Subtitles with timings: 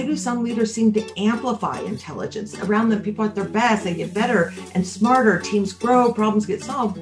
[0.00, 2.58] why do some leaders seem to amplify intelligence?
[2.60, 6.46] Around them, people are at their best, they get better and smarter, teams grow, problems
[6.46, 6.98] get solved.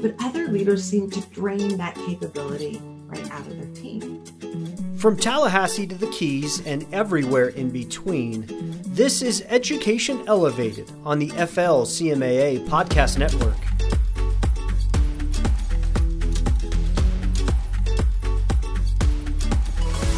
[0.00, 4.24] But other leaders seem to drain that capability right out of their team.
[4.96, 8.46] From Tallahassee to the Keys and everywhere in between,
[8.86, 13.56] this is Education Elevated on the FL CMAA Podcast Network.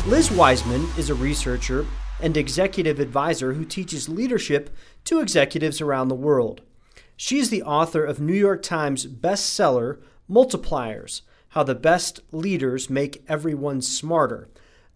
[0.06, 1.84] Liz Wiseman is a researcher
[2.22, 4.70] and executive advisor who teaches leadership
[5.04, 6.62] to executives around the world.
[7.16, 13.24] She is the author of New York Times bestseller Multipliers How the Best Leaders Make
[13.28, 14.48] Everyone Smarter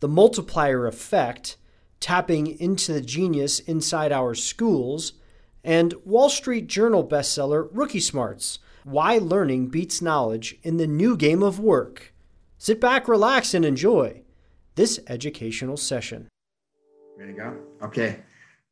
[0.05, 1.57] the multiplier effect,
[1.99, 5.15] tapping into the genius inside our schools,
[5.65, 11.43] and Wall Street Journal bestseller Rookie Smarts Why Learning Beats Knowledge in the New Game
[11.43, 12.13] of Work.
[12.59, 14.21] Sit back, relax, and enjoy
[14.75, 16.29] this educational session.
[17.17, 17.57] Ready to go?
[17.81, 18.21] Okay.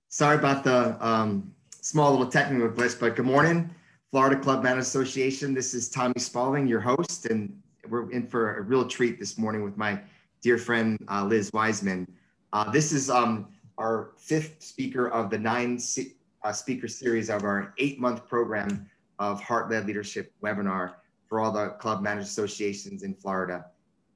[0.09, 3.71] Sorry about the um, small little technical glitch, but good morning,
[4.11, 5.55] Florida Club Man Association.
[5.55, 7.57] This is Tommy Spaulding, your host, and
[7.89, 10.01] we're in for a real treat this morning with my
[10.41, 12.05] dear friend uh, Liz Wiseman.
[12.53, 13.47] Uh, this is um,
[13.79, 18.91] our fifth speaker of the nine se- uh, speaker series of our eight month program
[19.21, 20.95] of Heart Led Leadership webinar
[21.29, 23.67] for all the club managers associations in Florida.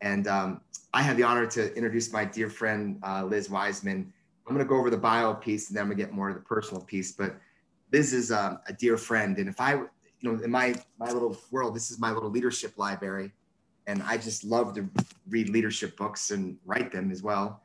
[0.00, 0.61] And um,
[0.92, 4.12] I have the honor to introduce my dear friend uh, Liz Wiseman.
[4.47, 6.28] I'm going to go over the bio piece and then I'm going to get more
[6.28, 7.12] to the personal piece.
[7.12, 7.36] But
[7.92, 9.38] Liz is um, a dear friend.
[9.38, 9.88] And if I, you
[10.22, 13.33] know, in my, my little world, this is my little leadership library
[13.86, 14.88] and I just love to
[15.28, 17.62] read leadership books and write them as well.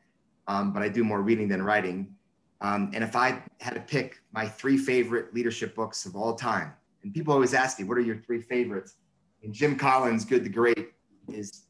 [0.47, 2.15] Um, but I do more reading than writing.
[2.61, 6.73] Um, and if I had to pick my three favorite leadership books of all time,
[7.03, 8.95] and people always ask me, what are your three favorites?
[9.43, 10.91] And Jim Collins' Good to Great
[11.27, 11.63] is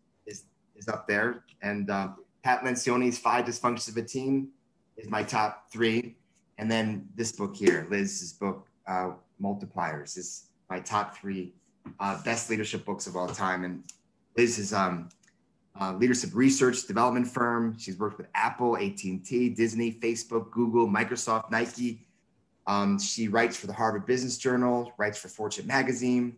[0.81, 2.09] is up there, and uh,
[2.43, 4.49] Pat Lencioni's Five Dysfunctions of a Team
[4.97, 6.15] is my top three,
[6.57, 11.53] and then this book here, Liz's book, uh, Multipliers, is my top three
[11.99, 13.63] uh, best leadership books of all time.
[13.63, 13.83] And
[14.37, 15.09] Liz is um,
[15.79, 17.77] uh, leadership research development firm.
[17.77, 22.05] She's worked with Apple, AT&T, Disney, Facebook, Google, Microsoft, Nike.
[22.67, 26.37] Um, she writes for the Harvard Business Journal, writes for Fortune Magazine.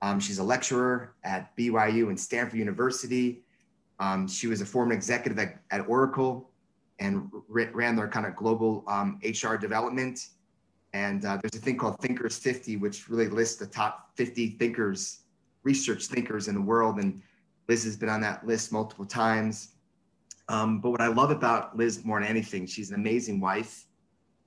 [0.00, 3.42] Um, she's a lecturer at BYU and Stanford University.
[4.00, 6.50] Um, she was a former executive at, at Oracle
[7.00, 10.28] and ran their kind of global HR um, development.
[10.92, 15.20] And uh, there's a thing called Thinkers 50, which really lists the top 50 thinkers
[15.62, 16.98] research thinkers in the world.
[16.98, 17.22] And
[17.68, 19.74] Liz has been on that list multiple times.
[20.48, 23.86] Um, but what I love about Liz more than anything, she's an amazing wife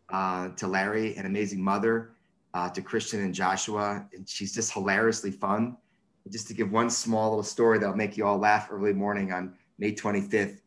[0.10, 2.14] uh, to Larry, an amazing mother
[2.54, 4.06] uh, to Christian and Joshua.
[4.14, 5.78] And she's just hilariously fun.
[6.30, 9.56] Just to give one small little story that'll make you all laugh early morning on
[9.80, 10.60] May 25th.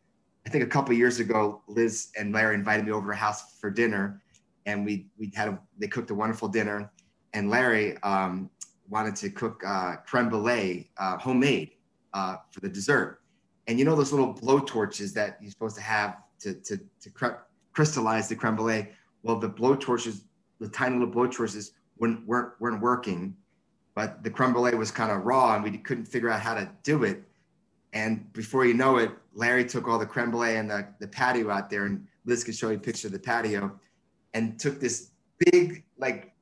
[0.45, 3.71] I think a couple years ago, Liz and Larry invited me over to house for
[3.71, 4.21] dinner,
[4.65, 6.91] and we we had a, they cooked a wonderful dinner.
[7.33, 8.49] And Larry, um,
[8.89, 11.71] wanted to cook uh, creme brulee uh, homemade
[12.13, 13.19] uh, for the dessert.
[13.67, 17.09] And you know those little blow torches that you're supposed to have to, to, to
[17.09, 17.39] cre-
[17.73, 18.89] crystallize the creme brulee?
[19.23, 20.25] Well, the blow torches,
[20.59, 23.35] the tiny little blow torches weren't, weren't, weren't working,
[23.95, 26.69] but the creme brulee was kind of raw and we couldn't figure out how to
[26.83, 27.23] do it.
[27.93, 31.49] And before you know it, Larry took all the creme brulee and the, the patio
[31.49, 33.71] out there, and Liz can show you a picture of the patio,
[34.33, 36.33] and took this big, like,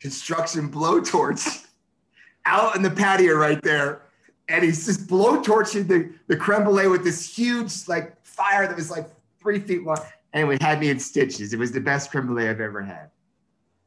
[0.00, 1.64] construction blowtorch
[2.44, 4.02] out in the patio right there.
[4.48, 8.90] And he's just blowtorching the, the creme brulee with this huge like fire that was
[8.90, 9.08] like
[9.40, 9.98] three feet long.
[10.32, 11.52] And Anyway, had me in stitches.
[11.52, 13.10] It was the best creme brulee I've ever had.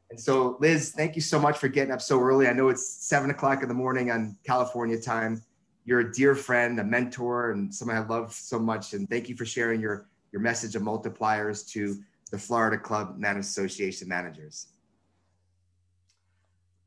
[0.10, 2.48] And so, Liz, thank you so much for getting up so early.
[2.48, 5.42] I know it's seven o'clock in the morning on California time.
[5.86, 8.94] You're a dear friend, a mentor, and someone I love so much.
[8.94, 11.98] And thank you for sharing your, your message of multipliers to
[12.32, 14.68] the Florida Club Man Association managers.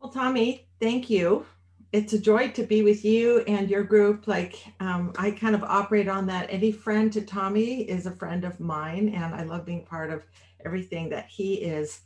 [0.00, 1.46] Well, Tommy, thank you
[1.92, 4.26] it's a joy to be with you and your group.
[4.26, 6.48] Like um, I kind of operate on that.
[6.50, 10.24] Any friend to Tommy is a friend of mine, and I love being part of
[10.64, 12.00] everything that he is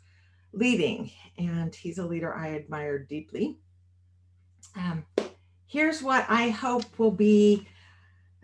[0.52, 1.10] leading.
[1.38, 3.58] And he's a leader I admire deeply.
[4.74, 5.04] Um,
[5.66, 7.66] here's what I hope will be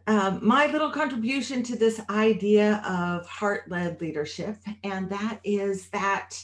[0.06, 6.42] um, my little contribution to this idea of heart-led leadership, and that is that.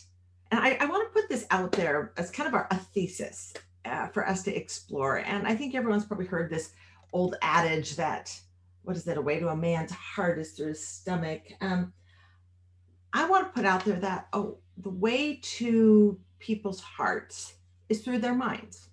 [0.50, 3.52] And I, I want to put this out there as kind of our, a thesis
[3.84, 5.18] uh, for us to explore.
[5.18, 6.70] And I think everyone's probably heard this
[7.12, 8.38] old adage that
[8.88, 9.18] what is that?
[9.18, 11.42] A way to a man's heart is through his stomach.
[11.60, 11.92] Um,
[13.12, 17.54] I want to put out there that oh, the way to people's hearts
[17.88, 18.88] is through their minds.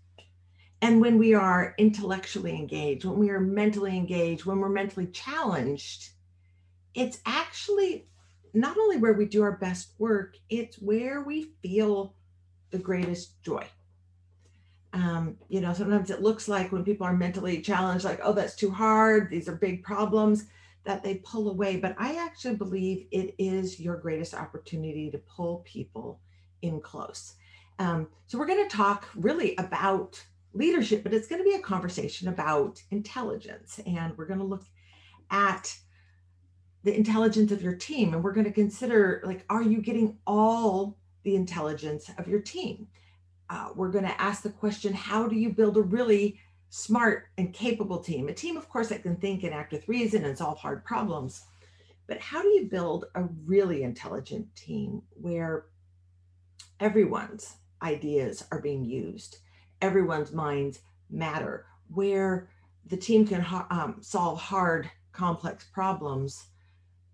[0.81, 6.09] And when we are intellectually engaged, when we are mentally engaged, when we're mentally challenged,
[6.93, 8.07] it's actually
[8.53, 12.15] not only where we do our best work, it's where we feel
[12.71, 13.65] the greatest joy.
[14.93, 18.55] Um, you know, sometimes it looks like when people are mentally challenged, like, oh, that's
[18.55, 20.45] too hard, these are big problems,
[20.85, 21.77] that they pull away.
[21.77, 26.19] But I actually believe it is your greatest opportunity to pull people
[26.61, 27.33] in close.
[27.79, 30.23] Um, so we're going to talk really about
[30.53, 33.79] leadership, but it's going to be a conversation about intelligence.
[33.85, 34.65] And we're going to look
[35.29, 35.75] at
[36.83, 38.13] the intelligence of your team.
[38.13, 42.87] And we're going to consider like, are you getting all the intelligence of your team?
[43.49, 47.53] Uh, we're going to ask the question how do you build a really smart and
[47.53, 48.27] capable team?
[48.27, 51.45] A team, of course, that can think and act with reason and solve hard problems.
[52.07, 55.65] But how do you build a really intelligent team where
[56.79, 59.37] everyone's ideas are being used,
[59.81, 60.79] everyone's minds
[61.09, 62.49] matter, where
[62.87, 66.47] the team can um, solve hard, complex problems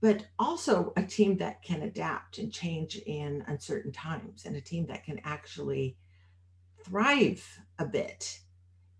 [0.01, 4.87] but also a team that can adapt and change in uncertain times and a team
[4.87, 5.95] that can actually
[6.83, 8.39] thrive a bit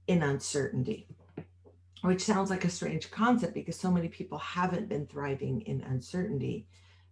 [0.08, 1.08] in uncertainty
[2.02, 6.68] which sounds like a strange concept because so many people haven't been thriving in uncertainty.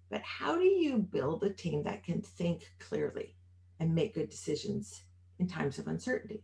[0.10, 3.36] But how do you build a team that can think clearly
[3.80, 5.04] and make good decisions
[5.38, 6.44] in times of uncertainty?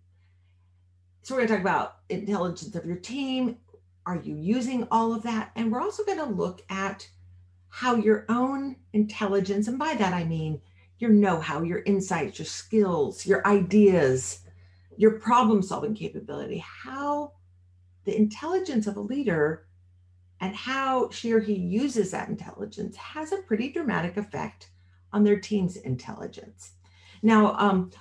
[1.24, 3.58] So we're going to talk about intelligence of your team.
[4.06, 5.52] Are you using all of that?
[5.56, 7.10] And we're also going to look at
[7.70, 10.62] how your own intelligence, and by that I mean
[11.00, 14.45] your know how, your insights, your skills, your ideas,
[14.98, 17.34] your problem solving capability, how
[18.06, 19.68] the intelligence of a leader
[20.42, 24.70] and how she or he uses that intelligence has a pretty dramatic effect
[25.14, 26.72] on their team's intelligence.
[27.22, 27.92] Now, um,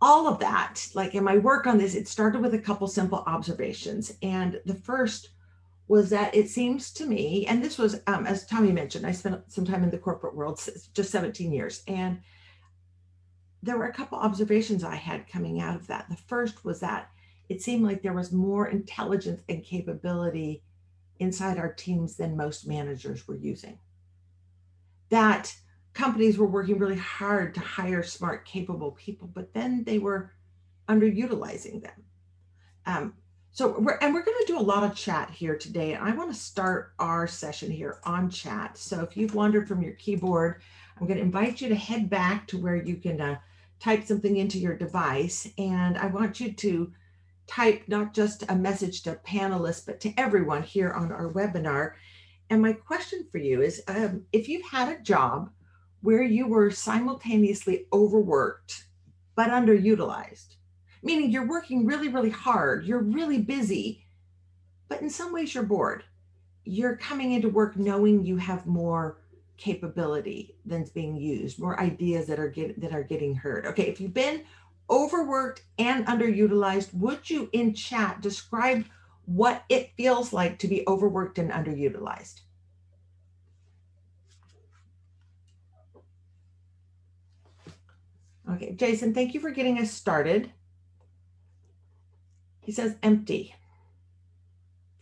[0.00, 3.22] all of that, like in my work on this, it started with a couple simple
[3.26, 4.14] observations.
[4.22, 5.30] And the first
[5.88, 9.40] was that it seems to me, and this was, um, as Tommy mentioned, I spent
[9.52, 10.60] some time in the corporate world,
[10.94, 11.82] just 17 years.
[11.86, 12.18] And
[13.66, 16.06] there were a couple observations I had coming out of that.
[16.08, 17.10] The first was that
[17.48, 20.62] it seemed like there was more intelligence and capability
[21.18, 23.78] inside our teams than most managers were using.
[25.10, 25.54] That
[25.94, 30.32] companies were working really hard to hire smart, capable people, but then they were
[30.88, 32.04] underutilizing them.
[32.84, 33.14] Um,
[33.50, 35.94] so we're and we're going to do a lot of chat here today.
[35.94, 38.76] I want to start our session here on chat.
[38.76, 40.60] So if you've wandered from your keyboard,
[41.00, 43.38] I'm going to invite you to head back to where you can uh,
[43.80, 45.48] type something into your device.
[45.58, 46.92] And I want you to
[47.46, 51.92] type not just a message to panelists, but to everyone here on our webinar.
[52.50, 55.50] And my question for you is um, if you've had a job
[56.00, 58.84] where you were simultaneously overworked
[59.34, 60.56] but underutilized,
[61.02, 64.04] meaning you're working really, really hard, you're really busy,
[64.88, 66.04] but in some ways you're bored.
[66.64, 69.18] You're coming into work knowing you have more
[69.56, 73.66] capability than's being used, more ideas that are get, that are getting heard.
[73.66, 74.44] Okay, if you've been
[74.90, 78.84] overworked and underutilized, would you in chat describe
[79.24, 82.42] what it feels like to be overworked and underutilized?
[88.52, 90.52] Okay, Jason, thank you for getting us started.
[92.60, 93.54] He says empty,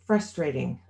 [0.07, 0.81] frustrating.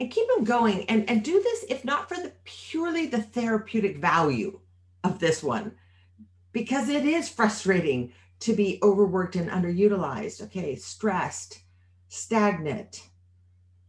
[0.00, 3.98] And keep them going and, and do this if not for the purely the therapeutic
[3.98, 4.60] value
[5.02, 5.72] of this one,
[6.52, 10.42] because it is frustrating to be overworked and underutilized.
[10.42, 11.60] Okay, stressed,
[12.08, 13.08] stagnant,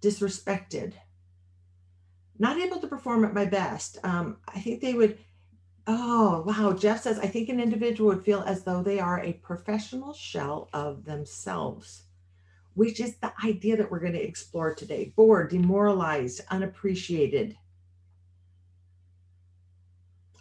[0.01, 0.94] disrespected,
[2.39, 4.00] not able to perform at my best.
[4.04, 5.20] Um, I think they would
[5.92, 6.74] Oh, wow.
[6.74, 10.70] Jeff says, I think an individual would feel as though they are a professional shell
[10.72, 12.04] of themselves,
[12.74, 15.14] which is the idea that we're going to explore today.
[15.16, 17.56] Bored, demoralized, unappreciated,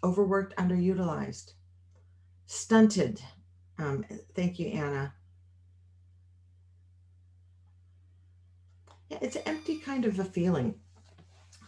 [0.05, 1.53] overworked, underutilized,
[2.47, 3.21] stunted.
[3.79, 4.05] Um,
[4.35, 5.15] thank you, Anna.
[9.09, 10.75] Yeah, it's an empty kind of a feeling.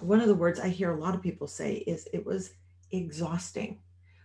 [0.01, 2.53] One of the words I hear a lot of people say is it was
[2.91, 3.81] exhausting,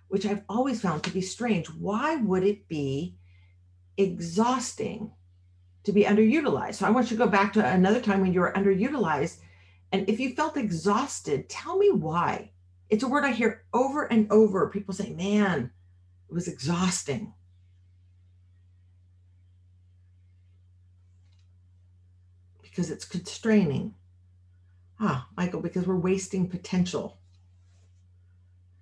[0.07, 1.67] which I've always found to be strange.
[1.67, 3.17] Why would it be
[3.97, 5.11] exhausting
[5.85, 6.75] to be underutilized?
[6.75, 9.37] So I want you to go back to another time when you were underutilized.
[9.91, 12.51] And if you felt exhausted, tell me why.
[12.89, 14.69] It's a word I hear over and over.
[14.69, 15.71] People say, man,
[16.29, 17.33] it was exhausting.
[22.61, 23.95] Because it's constraining.
[24.99, 27.19] Ah, Michael, because we're wasting potential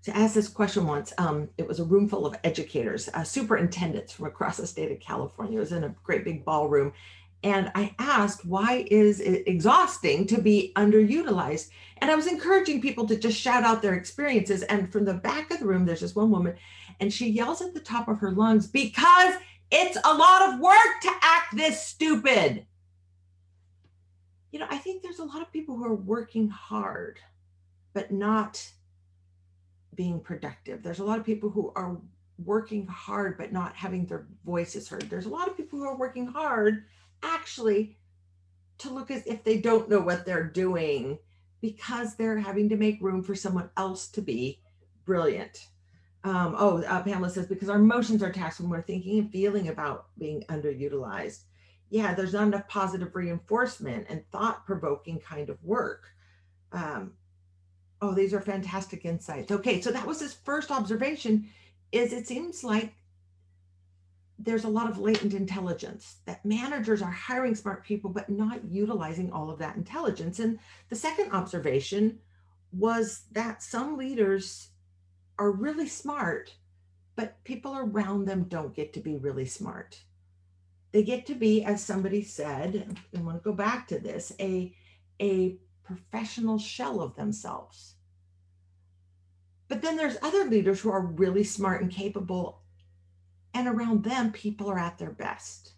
[0.03, 1.13] to ask this question once.
[1.17, 4.99] Um, it was a room full of educators, uh, superintendents from across the state of
[4.99, 5.57] California.
[5.57, 6.93] It was in a great big ballroom.
[7.43, 11.69] And I asked, why is it exhausting to be underutilized?
[11.97, 14.63] And I was encouraging people to just shout out their experiences.
[14.63, 16.55] And from the back of the room, there's this one woman,
[17.01, 19.35] and she yells at the top of her lungs, because
[19.71, 22.65] it's a lot of work to act this stupid.
[24.51, 27.19] You know, I think there's a lot of people who are working hard,
[27.93, 28.65] but not
[29.95, 30.83] being productive.
[30.83, 31.97] There's a lot of people who are
[32.43, 35.09] working hard, but not having their voices heard.
[35.09, 36.85] There's a lot of people who are working hard
[37.21, 37.97] actually
[38.79, 41.19] to look as if they don't know what they're doing
[41.61, 44.59] because they're having to make room for someone else to be
[45.05, 45.67] brilliant.
[46.25, 49.67] Um, oh, uh, Pamela says, because our emotions are taxed when we're thinking and feeling
[49.67, 51.43] about being underutilized.
[51.89, 56.05] Yeah, there's not enough positive reinforcement and thought provoking kind of work.
[56.71, 57.13] Um,
[58.03, 59.49] oh, these are fantastic insights.
[59.49, 61.47] Okay, so that was his first observation
[61.93, 62.93] is it seems like
[64.37, 69.31] there's a lot of latent intelligence that managers are hiring smart people but not utilizing
[69.31, 72.17] all of that intelligence and the second observation
[72.73, 74.69] was that some leaders
[75.37, 76.55] are really smart
[77.15, 80.01] but people around them don't get to be really smart
[80.91, 84.75] they get to be as somebody said i want to go back to this a
[85.21, 87.95] a professional shell of themselves
[89.67, 92.63] but then there's other leaders who are really smart and capable
[93.53, 95.73] and around them, people are at their best.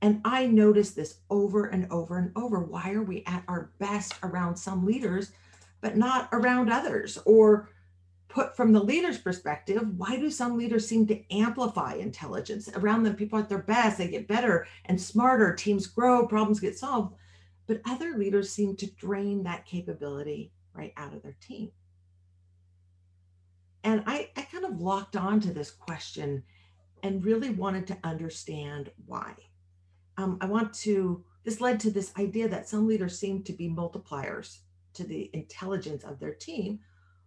[0.00, 2.60] And I notice this over and over and over.
[2.60, 5.32] Why are we at our best around some leaders,
[5.80, 7.18] but not around others?
[7.24, 7.70] Or
[8.28, 12.68] put from the leader's perspective, why do some leaders seem to amplify intelligence?
[12.74, 16.78] Around them, people at their best, they get better and smarter, teams grow, problems get
[16.78, 17.16] solved.
[17.66, 21.70] But other leaders seem to drain that capability right out of their team.
[23.82, 26.42] And I, I kind of locked on to this question
[27.02, 29.34] and really wanted to understand why.
[30.16, 33.68] Um, I want to, this led to this idea that some leaders seem to be
[33.68, 34.58] multipliers
[34.94, 36.78] to the intelligence of their team,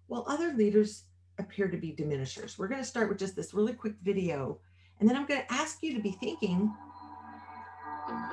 [0.07, 1.03] while other leaders
[1.37, 2.57] appear to be diminishers.
[2.57, 4.59] We're going to start with just this really quick video,
[4.99, 6.73] and then I'm going to ask you to be thinking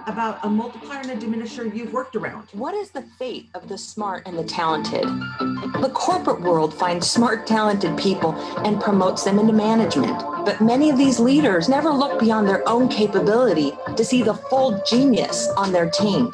[0.06, 2.48] about a multiplier and a diminisher you've worked around.
[2.52, 5.04] What is the fate of the smart and the talented?
[5.04, 10.18] The corporate world finds smart, talented people and promotes them into management.
[10.44, 14.82] But many of these leaders never look beyond their own capability to see the full
[14.88, 16.30] genius on their team.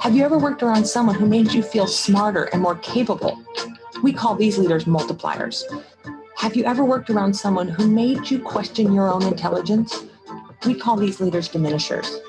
[0.00, 3.42] Have you ever worked around someone who made you feel smarter and more capable?
[4.02, 5.62] We call these leaders multipliers.
[6.36, 10.04] Have you ever worked around someone who made you question your own intelligence?
[10.66, 12.20] We call these leaders diminishers.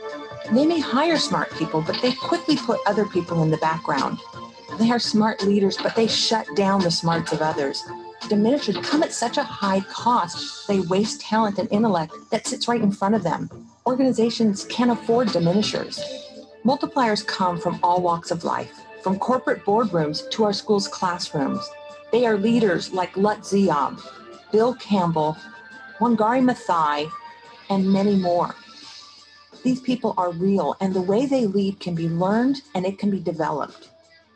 [0.52, 4.20] They may hire smart people, but they quickly put other people in the background.
[4.80, 7.84] They are smart leaders, but they shut down the smarts of others.
[8.30, 12.82] Diminishers come at such a high cost, they waste talent and intellect that sits right
[12.82, 13.50] in front of them.
[13.86, 16.00] Organizations can't afford diminishers.
[16.64, 21.68] Multipliers come from all walks of life, from corporate boardrooms to our school's classrooms.
[22.12, 24.02] They are leaders like Lut Ziob,
[24.52, 25.38] Bill Campbell,
[26.00, 27.10] Wangari Maathai,
[27.70, 28.56] and many more.
[29.66, 33.10] These people are real, and the way they lead can be learned and it can
[33.10, 33.90] be developed.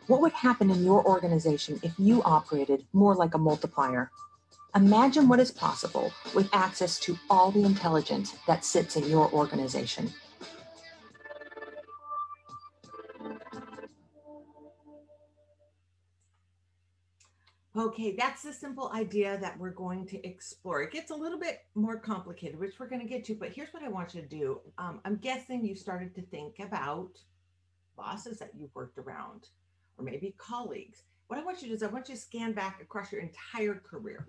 [0.08, 4.10] What would happen in your organization if you operated more like a multiplier?
[4.74, 10.12] Imagine what is possible with access to all the intelligence that sits in your organization.
[17.80, 20.82] Okay, that's the simple idea that we're going to explore.
[20.82, 23.74] It gets a little bit more complicated, which we're going to get to, but here's
[23.74, 24.60] what I want you to do.
[24.78, 27.12] Um, I'm guessing you started to think about
[27.96, 29.48] bosses that you've worked around,
[29.98, 31.04] or maybe colleagues.
[31.28, 33.22] What I want you to do is I want you to scan back across your
[33.22, 34.28] entire career.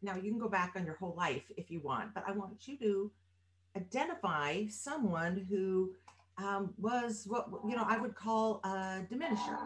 [0.00, 2.66] Now, you can go back on your whole life if you want, but I want
[2.68, 3.10] you to
[3.76, 5.90] identify someone who
[6.38, 9.58] um, was what you know I would call a diminisher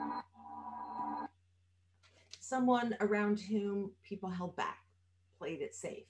[2.53, 4.85] someone around whom people held back,
[5.39, 6.05] played it safe.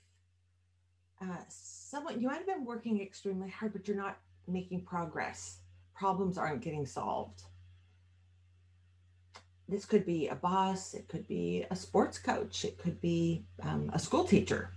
[1.21, 4.19] Uh, someone you might have been working extremely hard, but you're not
[4.49, 5.59] making progress.
[5.95, 7.45] Problems aren't getting solved.
[9.69, 13.89] This could be a boss, it could be a sports coach, it could be um,
[13.93, 14.71] a school teacher,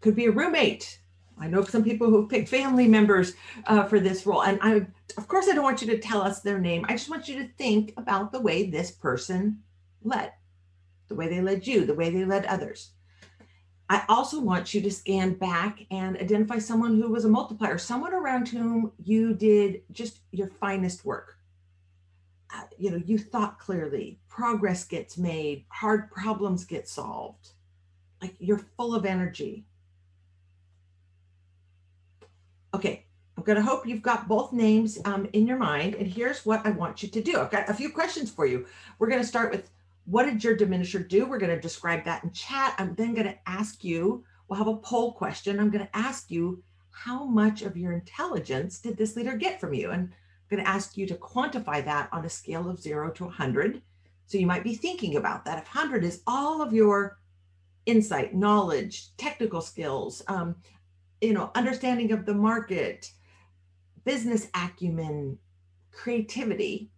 [0.00, 1.00] could be a roommate.
[1.40, 3.32] I know some people who picked family members
[3.66, 4.44] uh, for this role.
[4.44, 6.86] And I, of course, I don't want you to tell us their name.
[6.88, 9.64] I just want you to think about the way this person
[10.02, 10.32] led,
[11.08, 12.90] the way they led you, the way they led others.
[13.90, 18.12] I also want you to scan back and identify someone who was a multiplier, someone
[18.12, 21.36] around whom you did just your finest work.
[22.54, 27.50] Uh, you know, you thought clearly, progress gets made, hard problems get solved.
[28.20, 29.64] Like you're full of energy.
[32.74, 35.94] Okay, I'm going to hope you've got both names um, in your mind.
[35.94, 37.38] And here's what I want you to do.
[37.38, 38.66] I've got a few questions for you.
[38.98, 39.70] We're going to start with
[40.08, 41.26] what did your diminisher do?
[41.26, 42.74] We're going to describe that in chat.
[42.78, 45.60] I'm then going to ask you, we'll have a poll question.
[45.60, 49.74] I'm going to ask you, how much of your intelligence did this leader get from
[49.74, 49.90] you?
[49.90, 53.24] And I'm going to ask you to quantify that on a scale of zero to
[53.24, 53.82] 100.
[54.24, 55.58] So you might be thinking about that.
[55.58, 57.18] If 100 is all of your
[57.84, 60.56] insight, knowledge, technical skills, um,
[61.20, 63.12] you know, understanding of the market,
[64.06, 65.36] business acumen,
[65.92, 66.90] creativity,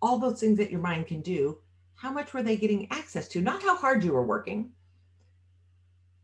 [0.00, 1.58] all those things that your mind can do,
[1.96, 3.40] how much were they getting access to?
[3.40, 4.70] Not how hard you were working.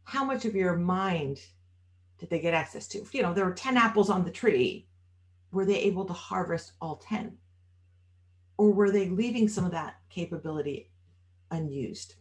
[0.04, 1.40] How much of your mind
[2.18, 3.04] did they get access to?
[3.12, 4.86] You know, there were 10 apples on the tree.
[5.50, 7.36] Were they able to harvest all 10?
[8.58, 10.90] Or were they leaving some of that capability
[11.50, 12.14] unused,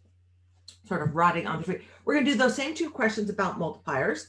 [0.87, 1.81] sort of rotting on the tree?
[2.05, 4.27] We're going to do those same two questions about multipliers.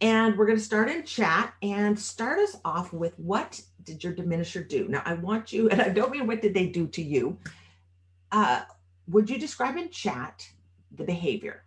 [0.00, 4.12] And we're going to start in chat and start us off with what did your
[4.12, 4.88] diminisher do?
[4.88, 7.38] Now, I want you, and I don't mean what did they do to you.
[8.32, 8.62] Uh,
[9.08, 10.48] would you describe in chat
[10.90, 11.64] the behavior?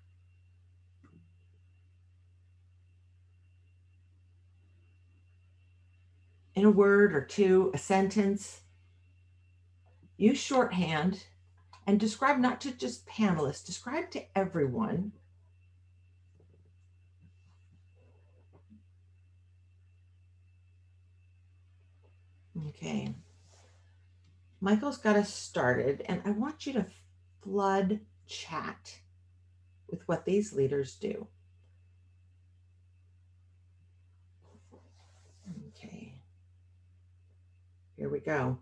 [6.55, 8.62] In a word or two, a sentence.
[10.17, 11.25] Use shorthand
[11.86, 15.12] and describe not to just panelists, describe to everyone.
[22.69, 23.13] Okay.
[24.65, 26.88] Michael's got us started, and I want you to
[27.43, 28.98] flood chat
[29.91, 31.27] with what these leaders do.
[35.67, 36.15] Okay,
[37.95, 38.57] here we go.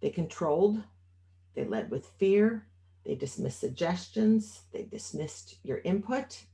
[0.00, 0.82] They controlled,
[1.54, 2.66] they led with fear,
[3.04, 6.44] they dismissed suggestions, they dismissed your input,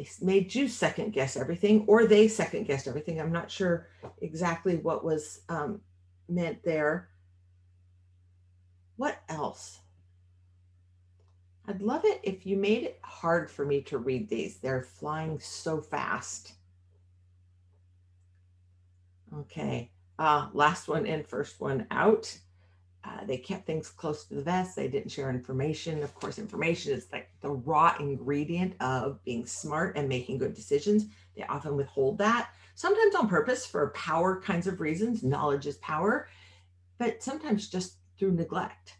[0.00, 3.20] they made you second guess everything or they second guessed everything.
[3.20, 3.88] I'm not sure
[4.22, 5.80] exactly what was um,
[6.28, 7.10] meant there.
[8.96, 9.80] What else?
[11.68, 14.56] I'd love it if you made it hard for me to read these.
[14.56, 16.54] They're flying so fast.
[19.40, 22.38] Okay uh, last one in first one out
[23.02, 24.76] uh, they kept things close to the vest.
[24.76, 26.02] They didn't share information.
[26.02, 31.06] Of course, information is like the raw ingredient of being smart and making good decisions.
[31.36, 35.22] They often withhold that, sometimes on purpose for power kinds of reasons.
[35.22, 36.28] Knowledge is power,
[36.98, 38.98] but sometimes just through neglect.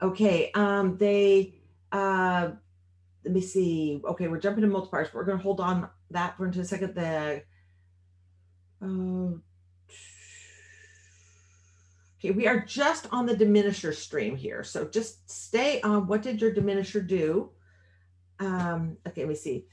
[0.00, 1.54] Okay, um, they,
[1.90, 2.50] uh,
[3.24, 4.00] let me see.
[4.04, 5.12] Okay, we're jumping to multipliers.
[5.12, 6.94] We're going to hold on that for a second.
[6.94, 7.42] The,
[8.80, 9.38] uh,
[12.24, 14.62] Okay, we are just on the diminisher stream here.
[14.62, 17.50] So just stay on what did your diminisher do?
[18.38, 19.66] Um, okay, let me see.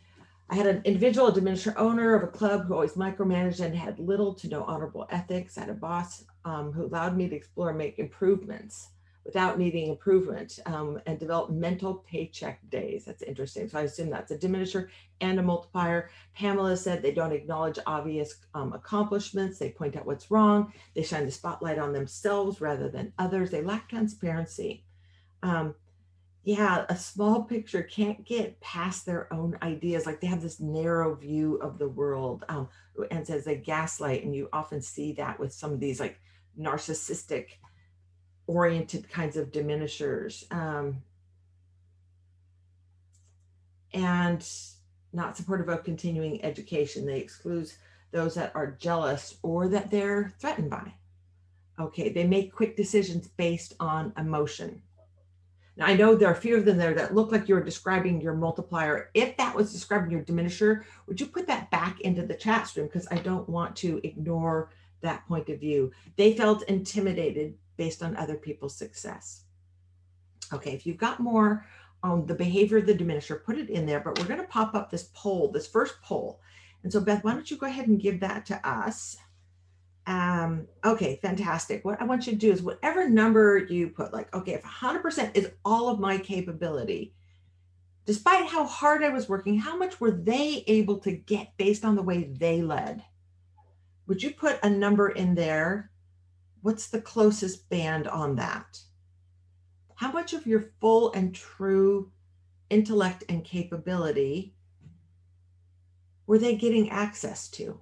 [0.50, 4.00] I had an individual, a diminisher owner of a club who always micromanaged and had
[4.00, 5.58] little to no honorable ethics.
[5.58, 8.90] I had a boss um, who allowed me to explore and make improvements
[9.30, 13.06] without needing improvement um, and develop mental paycheck days.
[13.06, 13.70] That's interesting.
[13.70, 14.88] So I assume that's a diminisher
[15.22, 16.10] and a multiplier.
[16.34, 19.60] Pamela said they don't acknowledge obvious um, accomplishments.
[19.60, 20.74] They point out what's wrong.
[20.96, 23.52] They shine the spotlight on themselves rather than others.
[23.52, 24.84] They lack transparency.
[25.44, 25.76] Um,
[26.44, 30.08] yeah, a small picture can't get past their own ideas.
[30.08, 32.68] Like they have this narrow view of the world um,
[33.12, 34.24] and says they gaslight.
[34.24, 36.20] And you often see that with some of these like
[36.60, 37.50] narcissistic
[38.50, 40.98] oriented kinds of diminishers um,
[43.94, 44.44] and
[45.14, 47.06] not supportive of continuing education.
[47.06, 47.72] They exclude
[48.12, 50.92] those that are jealous or that they're threatened by.
[51.80, 54.82] Okay, they make quick decisions based on emotion.
[55.78, 58.20] Now, I know there are a few of them there that look like you're describing
[58.20, 59.12] your multiplier.
[59.14, 62.88] If that was describing your diminisher, would you put that back into the chat stream?
[62.88, 65.92] Because I don't want to ignore that point of view.
[66.18, 69.46] They felt intimidated based on other people's success.
[70.52, 71.66] Okay, if you've got more
[72.04, 74.76] on the behavior of the diminisher, put it in there, but we're going to pop
[74.76, 76.42] up this poll, this first poll.
[76.84, 79.16] And so, Beth, why don't you go ahead and give that to us?
[80.08, 81.86] Um, okay, fantastic.
[81.86, 85.38] What I want you to do is whatever number you put, like, okay, if 100%
[85.38, 87.14] is all of my capability,
[88.06, 91.96] despite how hard I was working, how much were they able to get based on
[91.96, 93.04] the way they led?
[94.08, 95.89] Would you put a number in there
[96.62, 98.80] what's the closest band on that?
[99.96, 102.12] How much of your full and true
[102.70, 104.54] intellect and capability
[106.26, 107.80] were they getting access to?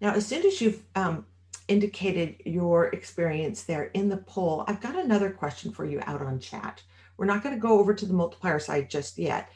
[0.00, 1.24] Now, as soon as you've um,
[1.68, 6.38] indicated your experience there in the poll, I've got another question for you out on
[6.38, 6.82] chat.
[7.16, 9.50] We're not going to go over to the multiplier side just yet,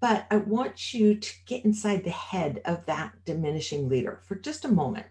[0.00, 4.64] but I want you to get inside the head of that diminishing leader for just
[4.64, 5.06] a moment.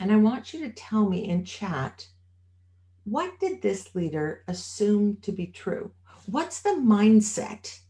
[0.00, 2.08] And I want you to tell me in chat
[3.04, 5.92] what did this leader assume to be true?
[6.26, 7.80] What's the mindset,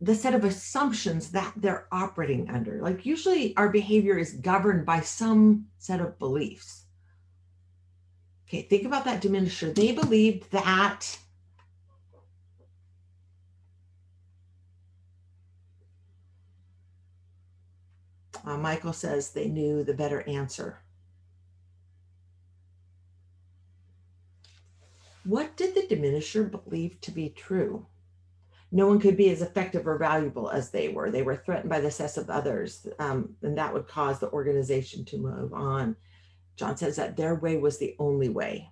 [0.00, 2.80] the set of assumptions that they're operating under?
[2.80, 6.84] Like, usually our behavior is governed by some set of beliefs.
[8.48, 9.74] Okay, think about that diminisher.
[9.74, 11.18] They believed that
[18.46, 20.80] Uh, Michael says they knew the better answer.
[25.24, 27.86] What did the diminisher believe to be true?
[28.70, 31.10] No one could be as effective or valuable as they were.
[31.10, 35.04] They were threatened by the success of others, um, and that would cause the organization
[35.06, 35.96] to move on.
[36.56, 38.70] John says that their way was the only way.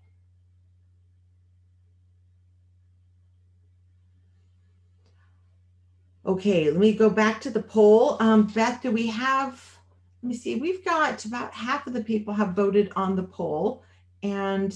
[6.33, 8.17] Okay, let me go back to the poll.
[8.19, 9.79] Um, Beth, do we have,
[10.23, 13.83] let me see, we've got about half of the people have voted on the poll.
[14.23, 14.75] And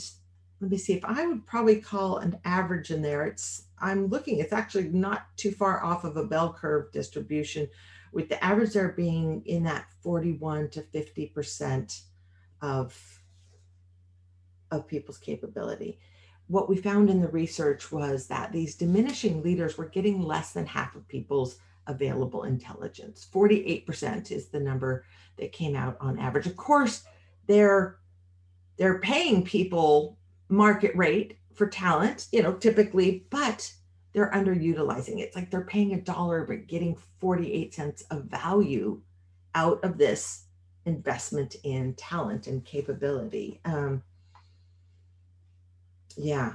[0.61, 3.25] let me see if I would probably call an average in there.
[3.25, 7.71] It's, I'm looking, it's actually not too far off of a bell curve distribution
[8.13, 12.03] with the average there being in that 41 to 50%
[12.61, 13.23] of,
[14.71, 15.99] of people's capability
[16.49, 20.67] what we found in the research was that these diminishing leaders were getting less than
[20.67, 23.27] half of people's available intelligence.
[23.33, 25.05] 48% is the number
[25.39, 26.47] that came out on average.
[26.47, 27.05] Of course,
[27.47, 27.99] they're
[28.77, 33.73] they're paying people market rate for talent, you know, typically, but
[34.13, 35.23] they're underutilizing it.
[35.23, 39.01] It's like they're paying a dollar but getting 48 cents of value
[39.55, 40.45] out of this
[40.85, 43.61] investment in talent and capability.
[43.65, 44.03] Um,
[46.17, 46.55] yeah,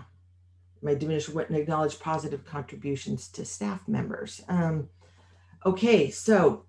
[0.82, 4.42] my diminished wouldn't acknowledge positive contributions to staff members.
[4.48, 4.90] Um,
[5.66, 6.66] okay, so,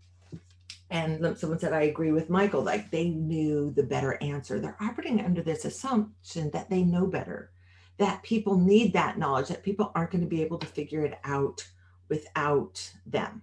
[0.91, 4.61] and someone said, I agree with Michael, like they knew the better answer.
[4.61, 7.51] They're operating under this assumption that they know better,
[7.97, 11.19] that people need that knowledge, that people aren't going to be able to figure it
[11.25, 11.67] out
[12.11, 13.43] without them.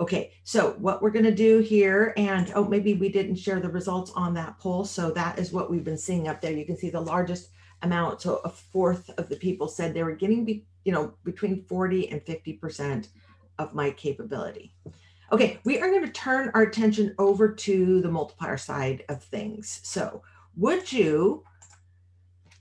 [0.00, 3.68] Okay, so what we're going to do here, and oh, maybe we didn't share the
[3.68, 4.84] results on that poll.
[4.84, 6.50] So that is what we've been seeing up there.
[6.50, 7.50] You can see the largest
[7.82, 8.22] amount.
[8.22, 12.10] So a fourth of the people said they were getting, be, you know, between 40
[12.10, 13.08] and 50%
[13.58, 14.74] of my capability.
[15.30, 19.80] Okay, we are going to turn our attention over to the multiplier side of things.
[19.82, 20.22] So
[20.56, 21.42] would you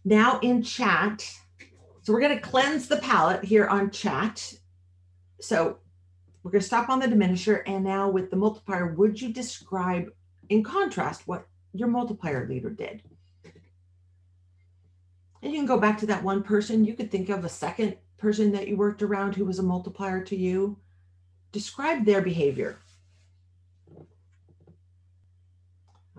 [0.05, 1.29] now in chat,
[2.01, 4.53] so we're going to cleanse the palate here on chat.
[5.39, 5.77] So
[6.43, 10.09] we're going to stop on the diminisher and now with the multiplier, would you describe
[10.49, 13.03] in contrast what your multiplier leader did?
[15.41, 16.85] And you can go back to that one person.
[16.85, 20.23] You could think of a second person that you worked around who was a multiplier
[20.25, 20.77] to you.
[21.51, 22.79] Describe their behavior.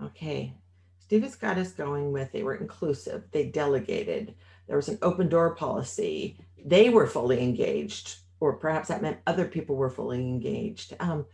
[0.03, 0.53] Okay.
[0.99, 4.35] Steve has got us going with they were inclusive, they delegated,
[4.67, 9.45] there was an open door policy, they were fully engaged, or perhaps that meant other
[9.45, 10.95] people were fully engaged.
[10.99, 11.25] Um,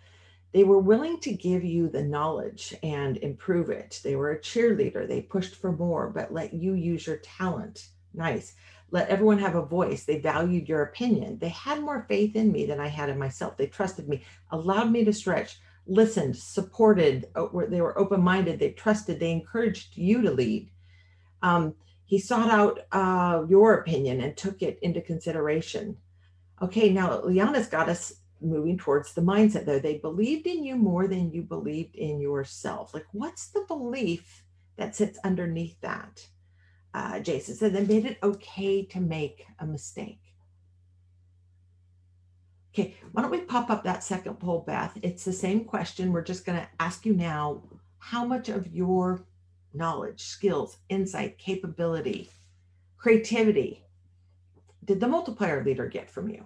[0.51, 4.01] they were willing to give you the knowledge and improve it.
[4.03, 5.07] They were a cheerleader.
[5.07, 7.89] They pushed for more, but let you use your talent.
[8.13, 8.55] Nice.
[8.91, 10.05] Let everyone have a voice.
[10.05, 11.37] They valued your opinion.
[11.37, 13.57] They had more faith in me than I had in myself.
[13.57, 17.27] They trusted me, allowed me to stretch, listened, supported.
[17.35, 18.57] They were open minded.
[18.57, 19.19] They trusted.
[19.19, 20.71] They encouraged you to lead.
[21.43, 25.97] Um, he sought out uh, your opinion and took it into consideration.
[26.59, 29.79] Okay, now Liana's got us moving towards the mindset though.
[29.79, 32.93] They believed in you more than you believed in yourself.
[32.93, 34.43] Like what's the belief
[34.77, 36.25] that sits underneath that
[36.93, 40.21] uh, jason said they made it okay to make a mistake?
[42.73, 44.97] Okay why don't we pop up that second poll beth?
[45.01, 46.11] It's the same question.
[46.11, 47.61] We're just going to ask you now.
[48.01, 49.25] How much of your
[49.73, 52.29] knowledge skills insight capability
[52.97, 53.83] creativity
[54.85, 56.43] did the multiplier leader get from you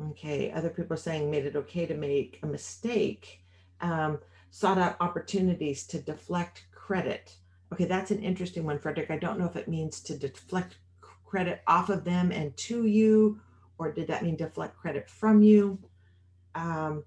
[0.00, 3.44] Okay, other people are saying made it okay to make a mistake,
[3.80, 4.18] um,
[4.50, 7.36] sought out opportunities to deflect credit.
[7.72, 9.10] Okay, that's an interesting one, Frederick.
[9.10, 13.40] I don't know if it means to deflect credit off of them and to you,
[13.78, 15.78] or did that mean deflect credit from you?
[16.54, 17.04] Um,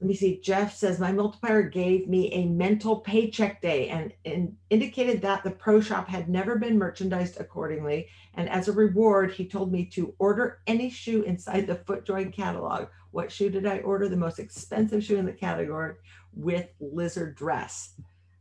[0.00, 0.40] let me see.
[0.42, 5.50] Jeff says my multiplier gave me a mental paycheck day and, and indicated that the
[5.50, 8.08] pro shop had never been merchandised accordingly.
[8.34, 12.88] And as a reward, he told me to order any shoe inside the FootJoy catalog.
[13.12, 14.08] What shoe did I order?
[14.08, 15.94] The most expensive shoe in the category
[16.34, 17.94] with lizard dress.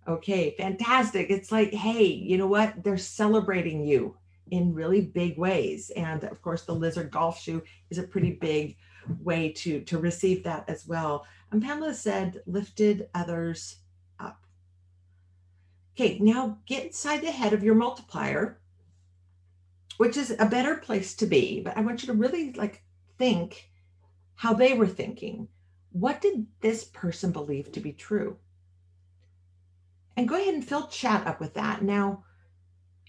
[0.10, 1.30] Okay, fantastic.
[1.30, 2.84] It's like, hey, you know what?
[2.84, 4.18] They're celebrating you
[4.52, 5.90] in really big ways.
[5.96, 8.76] And of course, the lizard golf shoe is a pretty big
[9.22, 11.26] way to to receive that as well.
[11.52, 13.78] And Pamela said, lifted others
[14.20, 14.46] up.
[15.96, 18.60] Okay, now get inside the head of your multiplier,
[19.98, 21.62] which is a better place to be.
[21.62, 22.84] But I want you to really like
[23.18, 23.70] think
[24.36, 25.48] how they were thinking.
[25.92, 28.38] What did this person believe to be true?
[30.18, 31.82] And go ahead and fill chat up with that.
[31.82, 32.24] Now,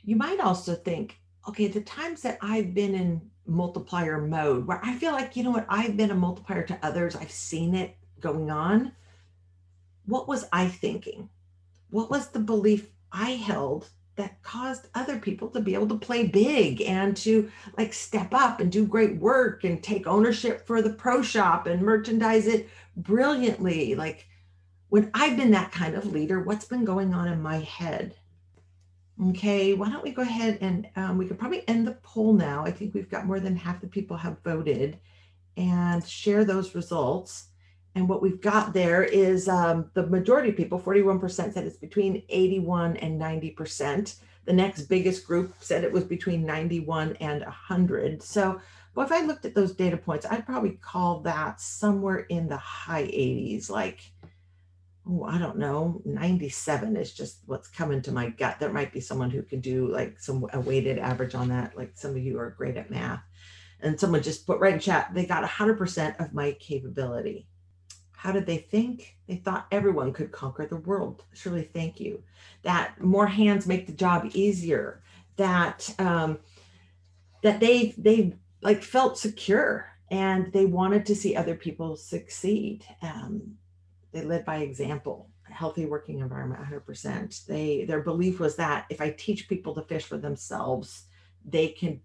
[0.03, 4.95] you might also think, okay, the times that I've been in multiplier mode where I
[4.95, 8.51] feel like, you know what, I've been a multiplier to others, I've seen it going
[8.51, 8.93] on.
[10.07, 11.29] What was I thinking?
[11.91, 16.27] What was the belief I held that caused other people to be able to play
[16.27, 20.93] big and to like step up and do great work and take ownership for the
[20.93, 23.95] pro shop and merchandise it brilliantly?
[23.95, 24.27] Like,
[24.89, 28.15] when I've been that kind of leader, what's been going on in my head?
[29.18, 32.64] Okay, why don't we go ahead and um, we could probably end the poll now.
[32.66, 34.98] I think we've got more than half the people have voted
[35.57, 37.48] and share those results.
[37.94, 42.24] And what we've got there is um, the majority of people, 41% said it's between
[42.29, 44.16] 81 and 90%.
[44.44, 48.22] The next biggest group said it was between 91 and 100.
[48.22, 48.61] So,
[48.94, 52.59] well, if I looked at those data points, I'd probably call that somewhere in the
[52.59, 54.12] high 80s, like
[55.09, 58.59] oh, I don't know, 97 is just what's coming to my gut.
[58.59, 61.77] There might be someone who can do like some a weighted average on that.
[61.77, 63.23] Like some of you are great at math.
[63.81, 67.47] And someone just put right in chat, they got 100% of my capability.
[68.12, 69.16] How did they think?
[69.29, 71.23] They thought everyone could conquer the world.
[71.35, 72.23] Surely, thank you.
[72.62, 75.03] That more hands make the job easier.
[75.37, 76.38] That um,
[77.42, 82.85] that they they like felt secure and they wanted to see other people succeed.
[83.03, 83.59] Um,
[84.16, 89.11] they led by example healthy working environment 100% they their belief was that if i
[89.11, 91.05] teach people to fish for themselves
[91.44, 92.00] they can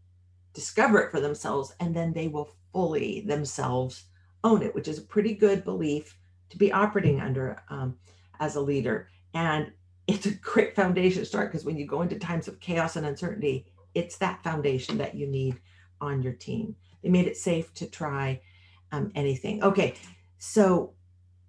[0.53, 4.05] discover it for themselves and then they will fully themselves
[4.43, 6.17] own it which is a pretty good belief
[6.51, 7.97] to be operating under um,
[8.39, 9.07] as a leader.
[9.33, 9.71] And
[10.07, 13.07] it's a great foundation to start because when you go into times of chaos and
[13.07, 15.59] uncertainty it's that foundation that you need
[15.99, 16.75] on your team.
[17.03, 18.41] They made it safe to try
[18.91, 19.63] um, anything.
[19.63, 19.95] Okay
[20.37, 20.93] so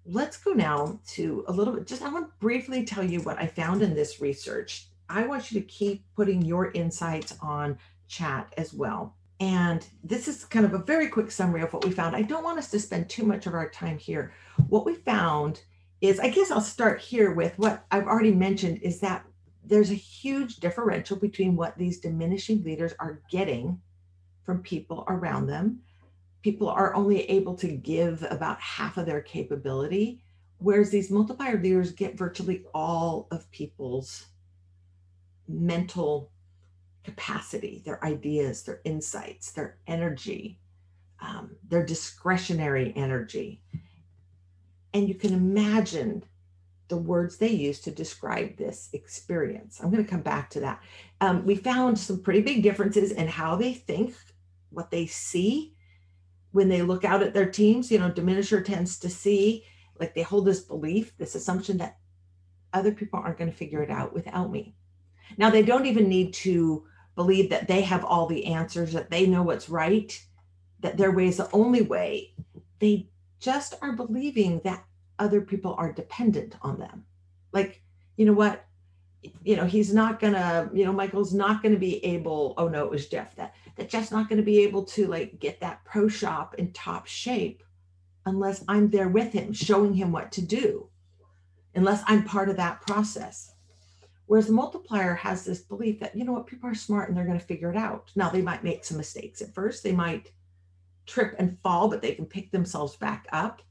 [0.05, 1.87] let's go now to a little bit.
[1.87, 4.87] Just I want to briefly tell you what I found in this research.
[5.09, 9.15] I want you to keep putting your insights on chat as well.
[9.39, 12.15] And this is kind of a very quick summary of what we found.
[12.15, 14.33] I don't want us to spend too much of our time here.
[14.69, 15.61] What we found
[16.01, 19.25] is, I guess I'll start here with what I've already mentioned is that
[19.65, 23.81] there's a huge differential between what these diminishing leaders are getting
[24.45, 25.79] from people around them
[26.43, 30.21] people are only able to give about half of their capability,
[30.59, 34.27] whereas these multiplier leaders get virtually all of people's
[35.47, 36.29] mental
[37.03, 40.59] capacity, their ideas, their insights, their energy,
[41.21, 43.61] um, their discretionary energy.
[44.93, 46.23] And you can imagine
[46.89, 49.79] the words they use to describe this experience.
[49.81, 50.81] I'm going to come back to that.
[51.21, 54.13] Um, we found some pretty big differences in how they think,
[54.69, 55.73] what they see,
[56.53, 59.65] when they look out at their teams, you know, diminisher tends to see
[59.99, 61.97] like they hold this belief, this assumption that
[62.73, 64.75] other people aren't going to figure it out without me.
[65.37, 66.85] Now, they don't even need to
[67.15, 70.19] believe that they have all the answers, that they know what's right,
[70.79, 72.33] that their way is the only way.
[72.79, 74.85] They just are believing that
[75.19, 77.05] other people are dependent on them.
[77.51, 77.81] Like,
[78.17, 78.65] you know what?
[79.43, 82.67] You know, he's not going to, you know, Michael's not going to be able, oh
[82.67, 85.59] no, it was Jeff that that Jeff's not going to be able to like get
[85.61, 87.63] that pro shop in top shape
[88.25, 90.87] unless I'm there with him, showing him what to do,
[91.75, 93.53] unless I'm part of that process.
[94.25, 97.25] Whereas the multiplier has this belief that, you know what, people are smart and they're
[97.25, 98.11] going to figure it out.
[98.15, 100.31] Now, they might make some mistakes at first, they might
[101.05, 103.61] trip and fall, but they can pick themselves back up.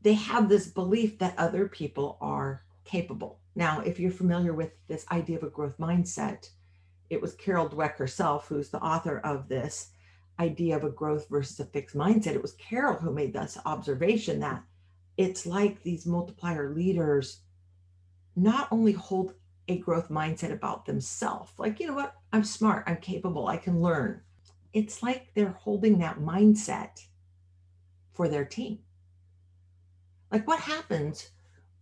[0.00, 3.38] They have this belief that other people are capable.
[3.54, 6.48] Now, if you're familiar with this idea of a growth mindset,
[7.10, 9.90] it was Carol Dweck herself, who's the author of this
[10.40, 12.34] idea of a growth versus a fixed mindset.
[12.34, 14.62] It was Carol who made this observation that
[15.16, 17.40] it's like these multiplier leaders
[18.36, 19.34] not only hold
[19.68, 23.80] a growth mindset about themselves, like, you know what, I'm smart, I'm capable, I can
[23.80, 24.20] learn.
[24.72, 27.00] It's like they're holding that mindset
[28.12, 28.80] for their team.
[30.32, 31.30] Like, what happens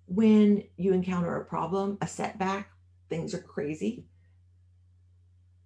[0.06, 2.70] when you encounter a problem, a setback,
[3.08, 4.04] things are crazy?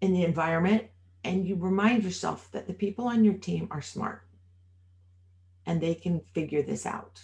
[0.01, 0.85] In the environment
[1.25, 4.23] and you remind yourself that the people on your team are smart
[5.67, 7.21] and they can figure this out.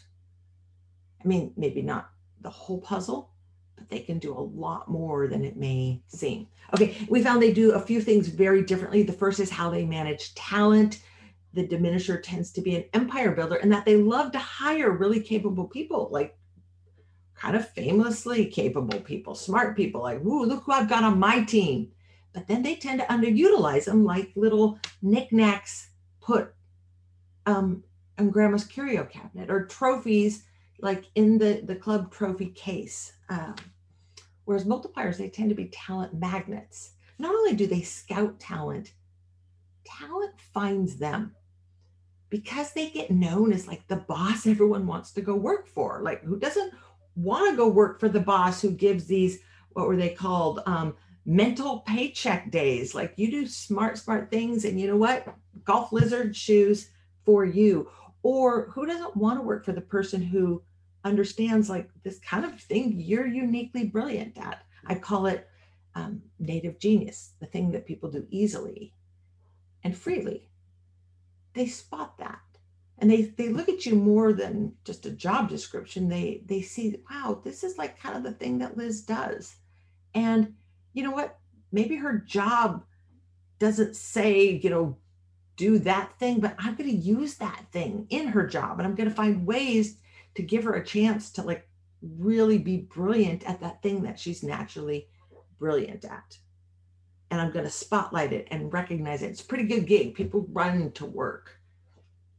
[1.24, 3.30] I mean, maybe not the whole puzzle,
[3.76, 6.48] but they can do a lot more than it may seem.
[6.74, 9.02] Okay, we found they do a few things very differently.
[9.04, 11.00] The first is how they manage talent.
[11.54, 15.20] the diminisher tends to be an empire builder and that they love to hire really
[15.20, 16.36] capable people, like
[17.34, 21.42] kind of famously capable people, smart people, like, ooh, look who I've got on my
[21.44, 21.90] team.
[22.32, 25.88] But then they tend to underutilize them like little knickknacks
[26.20, 26.54] put
[27.46, 27.84] um,
[28.18, 30.44] in grandma's curio cabinet or trophies
[30.80, 33.12] like in the, the club trophy case.
[33.28, 33.54] Um,
[34.44, 36.92] whereas multipliers, they tend to be talent magnets.
[37.18, 38.92] Not only do they scout talent,
[39.84, 41.34] talent finds them
[42.30, 46.00] because they get known as like the boss everyone wants to go work for.
[46.02, 46.72] Like, who doesn't
[47.14, 49.38] want to go work for the boss who gives these,
[49.74, 50.60] what were they called?
[50.66, 52.94] Um, mental paycheck days.
[52.94, 55.26] Like, you do smart, smart things, and you know what?
[55.64, 56.90] Golf lizard shoes
[57.24, 57.88] for you.
[58.22, 60.62] Or who doesn't want to work for the person who
[61.04, 64.62] understands like this kind of thing you're uniquely brilliant at?
[64.86, 65.48] I call it
[65.94, 68.94] um, native genius, the thing that people do easily
[69.84, 70.48] and freely
[71.54, 72.40] they spot that
[72.98, 76.96] and they they look at you more than just a job description they they see
[77.10, 79.56] wow this is like kind of the thing that liz does
[80.14, 80.54] and
[80.92, 81.38] you know what
[81.70, 82.84] maybe her job
[83.58, 84.96] doesn't say you know
[85.56, 88.94] do that thing but i'm going to use that thing in her job and i'm
[88.94, 89.96] going to find ways
[90.34, 91.68] to give her a chance to like
[92.18, 95.08] really be brilliant at that thing that she's naturally
[95.58, 96.38] brilliant at
[97.32, 99.30] and I'm going to spotlight it and recognize it.
[99.30, 100.14] It's a pretty good gig.
[100.14, 101.58] People run to work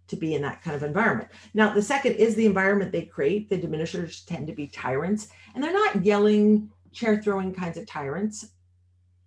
[0.07, 1.29] to be in that kind of environment.
[1.55, 3.49] Now, the second is the environment they create.
[3.49, 8.47] The diminishers tend to be tyrants, and they're not yelling, chair throwing kinds of tyrants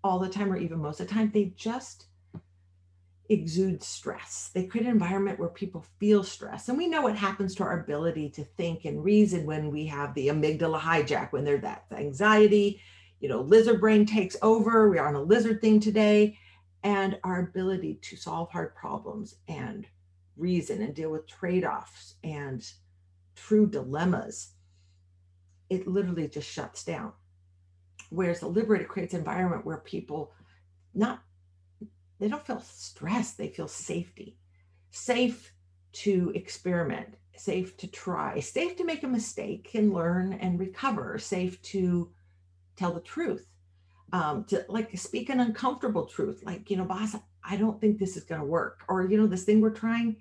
[0.03, 1.31] all the time or even most of the time.
[1.33, 2.07] They just
[3.29, 4.51] exude stress.
[4.55, 6.69] They create an environment where people feel stress.
[6.69, 10.15] And we know what happens to our ability to think and reason when we have
[10.15, 12.81] the amygdala hijack, when there's that anxiety,
[13.21, 14.89] you know, lizard brain takes over.
[14.89, 16.39] We are on a lizard thing today.
[16.85, 19.87] And our ability to solve hard problems and
[20.37, 22.65] reason and deal with trade offs and
[23.35, 24.53] true dilemmas,
[25.69, 27.13] it literally just shuts down.
[28.11, 30.33] Whereas the liberator creates an environment where people
[30.95, 31.23] not,
[32.19, 34.38] they don't feel stress, they feel safety,
[34.90, 35.53] safe
[35.92, 41.61] to experiment, safe to try, safe to make a mistake and learn and recover, safe
[41.62, 42.11] to
[42.77, 43.47] tell the truth
[44.12, 48.16] um, to like speak an uncomfortable truth like you know boss i don't think this
[48.16, 50.14] is going to work or you know this thing we're trying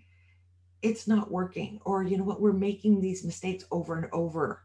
[0.85, 4.61] it's not working or you know what we're making these mistakes over and over.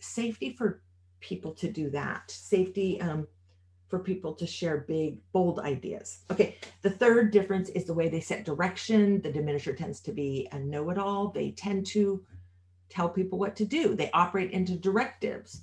[0.00, 0.82] Safety for
[1.20, 2.30] people to do that.
[2.30, 3.26] Safety um,
[3.88, 6.20] for people to share big bold ideas.
[6.30, 9.20] Okay the third difference is the way they set direction.
[9.20, 11.28] The diminisher tends to be a know-it-all.
[11.28, 12.24] They tend to
[12.88, 13.94] tell people what to do.
[13.94, 15.62] They operate into directives.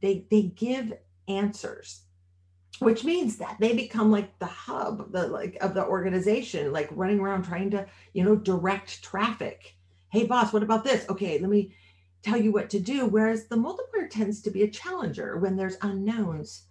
[0.00, 0.92] They they give
[1.28, 2.02] answers
[2.80, 7.20] which means that they become like the hub the like of the organization like running
[7.20, 9.74] around trying to you know direct traffic.
[10.10, 11.08] Hey boss what about this?
[11.08, 11.74] Okay let me
[12.24, 15.76] tell you what to do whereas the multiplier tends to be a challenger when there's
[15.82, 16.64] unknowns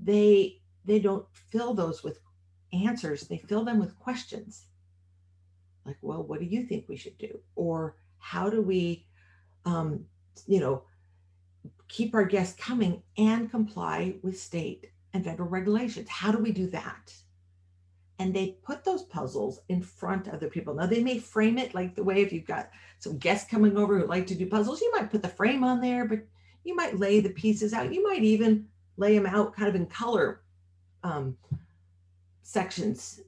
[0.00, 2.20] they they don't fill those with
[2.72, 4.66] answers they fill them with questions
[5.84, 9.06] like well what do you think we should do or how do we
[9.64, 10.04] um
[10.46, 10.82] you know
[11.88, 16.08] keep our guests coming and comply with state and federal regulations.
[16.08, 17.14] How do we do that?
[18.18, 20.74] And they put those puzzles in front of the people.
[20.74, 23.98] Now, they may frame it like the way if you've got some guests coming over
[23.98, 26.20] who like to do puzzles, you might put the frame on there, but
[26.62, 27.92] you might lay the pieces out.
[27.92, 30.40] You might even lay them out kind of in color
[31.02, 31.36] um,
[32.42, 33.20] sections.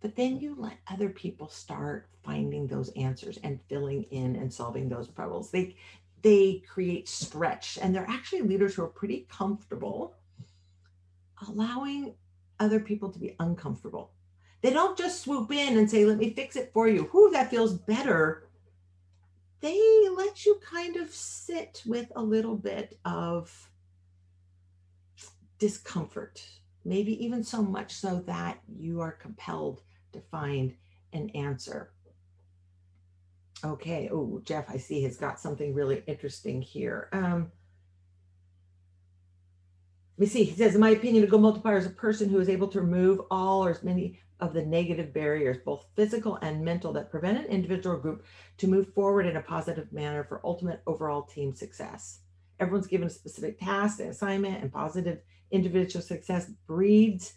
[0.00, 4.88] But then you let other people start finding those answers and filling in and solving
[4.88, 5.50] those puzzles.
[5.50, 5.76] They
[6.22, 10.14] they create stretch and they're actually leaders who are pretty comfortable
[11.48, 12.14] allowing
[12.60, 14.12] other people to be uncomfortable.
[14.62, 17.10] They don't just swoop in and say, let me fix it for you.
[17.12, 18.46] Whoo, that feels better.
[19.60, 19.78] They
[20.14, 23.70] let you kind of sit with a little bit of
[25.58, 26.42] discomfort,
[26.84, 29.82] maybe even so much so that you are compelled
[30.12, 30.74] to find
[31.12, 31.90] an answer.
[33.62, 34.08] Okay.
[34.10, 37.08] Oh, Jeff, I see has got something really interesting here.
[37.12, 37.52] Um,
[40.20, 40.44] me see.
[40.44, 42.80] He says, in my opinion, a go multiplier is a person who is able to
[42.80, 47.38] remove all or as many of the negative barriers, both physical and mental, that prevent
[47.38, 48.24] an individual group
[48.58, 52.20] to move forward in a positive manner for ultimate overall team success.
[52.58, 57.34] Everyone's given a specific task, and assignment, and positive individual success breeds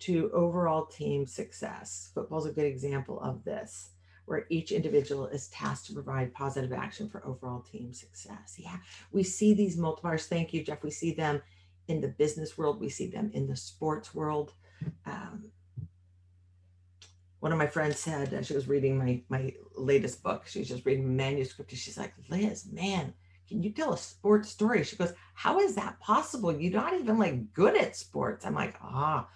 [0.00, 2.10] to overall team success.
[2.14, 3.90] Football's a good example of this
[4.26, 8.54] where each individual is tasked to provide positive action for overall team success.
[8.56, 8.76] Yeah,
[9.10, 10.26] we see these multipliers.
[10.26, 10.84] Thank you, Jeff.
[10.84, 11.42] We see them
[11.90, 14.52] in the business world, we see them in the sports world.
[15.04, 15.50] Um,
[17.40, 20.46] one of my friends said uh, she was reading my my latest book.
[20.46, 21.72] She's just reading manuscript.
[21.72, 23.12] And she's like, Liz, man,
[23.48, 24.84] can you tell a sports story?
[24.84, 26.52] She goes, How is that possible?
[26.52, 28.46] You're not even like good at sports.
[28.46, 29.28] I'm like, ah,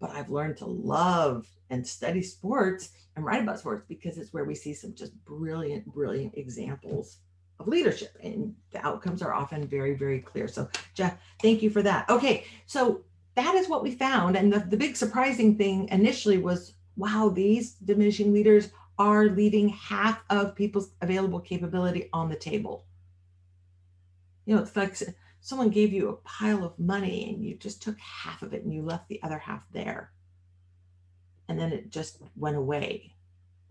[0.00, 4.44] but I've learned to love and study sports and write about sports because it's where
[4.44, 7.18] we see some just brilliant, brilliant examples
[7.60, 10.48] of leadership and the outcomes are often very, very clear.
[10.48, 12.08] So, Jeff, thank you for that.
[12.08, 13.02] Okay, so
[13.34, 14.36] that is what we found.
[14.36, 20.22] And the, the big surprising thing initially was wow, these diminishing leaders are leaving half
[20.30, 22.84] of people's available capability on the table.
[24.46, 24.96] You know, it's like
[25.40, 28.72] someone gave you a pile of money and you just took half of it and
[28.72, 30.12] you left the other half there.
[31.48, 33.14] And then it just went away.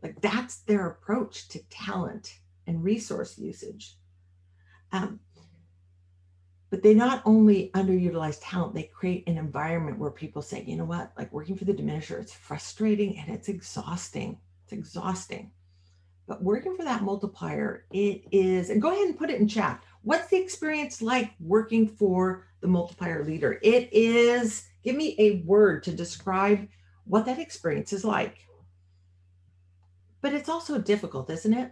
[0.02, 3.96] Like that's their approach to talent and resource usage.
[4.92, 5.20] Um,
[6.70, 10.86] but they not only underutilize talent, they create an environment where people say, you know
[10.86, 14.40] what, like working for the diminisher, it's frustrating and it's exhausting.
[14.64, 15.52] It's exhausting.
[16.26, 19.84] But working for that multiplier, it is, and go ahead and put it in chat.
[20.02, 23.60] What's the experience like working for the multiplier leader?
[23.62, 26.68] It is, give me a word to describe
[27.06, 28.38] what that experience is like.
[30.22, 31.72] But it's also difficult, isn't it?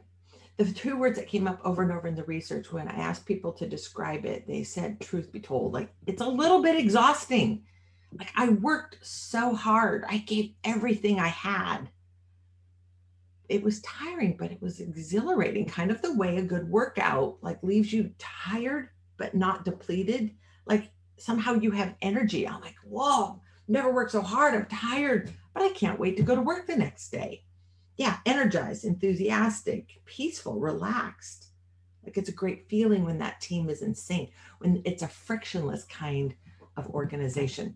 [0.63, 3.25] The two words that came up over and over in the research when I asked
[3.25, 7.63] people to describe it, they said, truth be told, like it's a little bit exhausting.
[8.17, 11.89] Like I worked so hard, I gave everything I had.
[13.49, 17.61] It was tiring, but it was exhilarating, kind of the way a good workout like
[17.63, 20.31] leaves you tired, but not depleted.
[20.65, 22.47] Like somehow you have energy.
[22.47, 24.53] I'm like, whoa, never worked so hard.
[24.53, 27.43] I'm tired, but I can't wait to go to work the next day
[28.01, 31.49] yeah, energized, enthusiastic, peaceful, relaxed.
[32.03, 35.83] Like it's a great feeling when that team is in sync, when it's a frictionless
[35.83, 36.33] kind
[36.77, 37.75] of organization.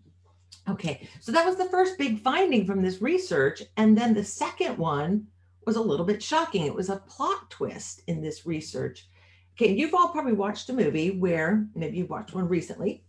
[0.68, 3.62] Okay, so that was the first big finding from this research.
[3.76, 5.28] And then the second one
[5.64, 6.66] was a little bit shocking.
[6.66, 9.06] It was a plot twist in this research.
[9.54, 13.04] Okay, you've all probably watched a movie where maybe you've watched one recently.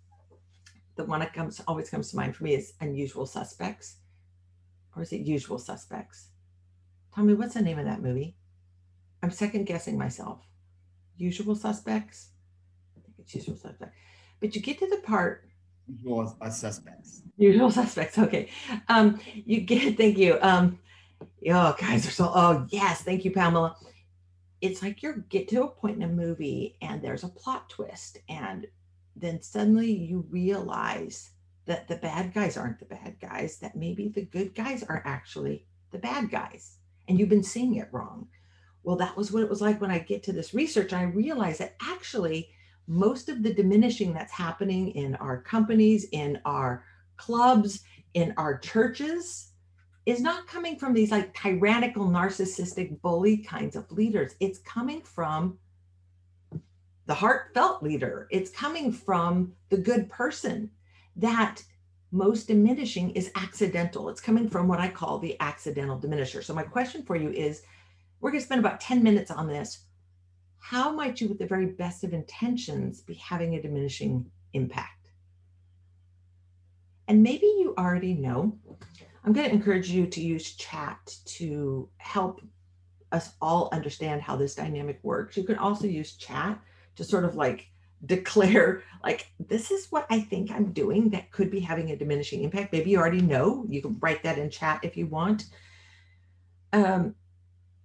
[0.97, 3.95] The one that comes always comes to mind for me is Unusual Suspects,
[4.95, 6.28] or is it Usual Suspects?
[7.18, 8.36] Tell me, what's the name of that movie?
[9.24, 10.45] I'm second guessing myself.
[11.18, 12.28] Usual suspects?
[12.95, 13.95] I think it's usual suspects.
[14.39, 15.49] But you get to the part.
[15.88, 17.24] Usual suspects.
[17.36, 18.20] Usual suspects.
[18.20, 18.51] Okay.
[18.88, 20.38] Um, you get, thank you.
[20.43, 20.78] Um,
[21.49, 23.01] oh, guys are so, oh, yes.
[23.01, 23.76] Thank you, Pamela.
[24.61, 28.20] It's like you get to a point in a movie and there's a plot twist.
[28.30, 28.68] And
[29.15, 31.32] then suddenly you realize
[31.65, 35.65] that the bad guys aren't the bad guys, that maybe the good guys are actually
[35.89, 36.78] the bad guys
[37.08, 38.28] and you've been seeing it wrong.
[38.84, 40.93] Well, that was what it was like when I get to this research.
[40.93, 42.49] I realize that actually
[42.88, 46.84] most of the diminishing that's happening in our companies, in our
[47.18, 47.82] clubs,
[48.14, 49.51] in our churches
[50.05, 54.36] is not coming from these like tyrannical, narcissistic, bully kinds of leaders.
[54.39, 55.60] It's coming from
[57.08, 58.28] the heartfelt leader.
[58.32, 60.72] It's coming from the good person
[61.18, 61.62] that
[62.12, 64.10] most diminishing is accidental.
[64.10, 66.43] It's coming from what I call the accidental diminisher.
[66.43, 67.64] So, my question for you is
[68.20, 69.86] we're going to spend about 10 minutes on this.
[70.60, 75.12] How might you, with the very best of intentions, be having a diminishing impact?
[77.08, 78.58] And maybe you already know.
[79.24, 82.41] I'm going to encourage you to use chat to help
[83.12, 85.38] us all understand how this dynamic works.
[85.38, 86.60] You can also use chat
[86.95, 87.68] to sort of like
[88.05, 92.43] declare like this is what i think i'm doing that could be having a diminishing
[92.43, 92.71] impact.
[92.71, 93.65] Maybe you already know.
[93.67, 95.45] You can write that in chat if you want.
[96.73, 97.15] Um,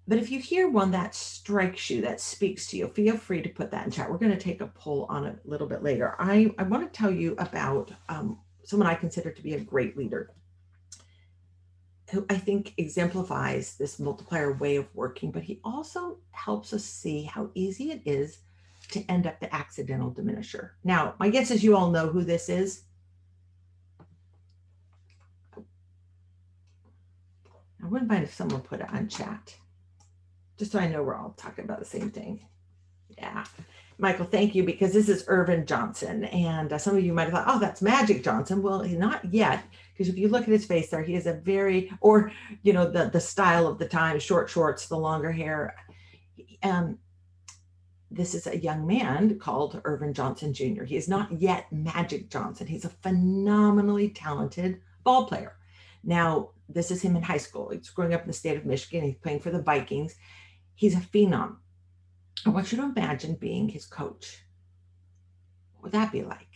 [0.06, 3.48] but if you hear one that strikes you that speaks to you feel free to
[3.48, 4.10] put that in chat.
[4.10, 6.14] We're going to take a poll on it a little bit later.
[6.18, 9.96] I, I want to tell you about um, someone i consider to be a great
[9.96, 10.30] leader
[12.10, 17.22] who i think exemplifies this multiplier way of working but he also helps us see
[17.22, 18.38] how easy it is
[18.92, 20.70] to end up the accidental diminisher.
[20.84, 22.84] Now, my guess is you all know who this is.
[27.82, 29.56] I wouldn't mind if someone put it on chat,
[30.56, 32.46] just so I know we're all talking about the same thing.
[33.18, 33.44] Yeah.
[33.98, 36.24] Michael, thank you, because this is Earvin Johnson.
[36.24, 38.62] And uh, some of you might have thought, oh, that's Magic Johnson.
[38.62, 41.92] Well, not yet, because if you look at his face there, he is a very,
[42.00, 42.32] or,
[42.62, 45.74] you know, the, the style of the time, short shorts, the longer hair.
[46.62, 46.98] Um,
[48.14, 50.84] this is a young man called Earvin Johnson Jr.
[50.84, 52.66] He is not yet Magic Johnson.
[52.66, 55.56] He's a phenomenally talented ball player.
[56.04, 57.70] Now, this is him in high school.
[57.70, 59.04] He's growing up in the state of Michigan.
[59.04, 60.14] He's playing for the Vikings.
[60.74, 61.56] He's a phenom.
[62.44, 64.44] I want you to imagine being his coach.
[65.74, 66.48] What would that be like?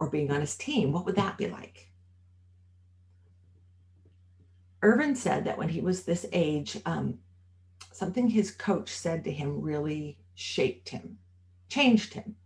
[0.00, 1.90] Or being on his team, what would that be like?
[4.82, 7.18] Earvin said that when he was this age, um,
[7.92, 11.18] something his coach said to him really shaped him,
[11.68, 12.36] changed him.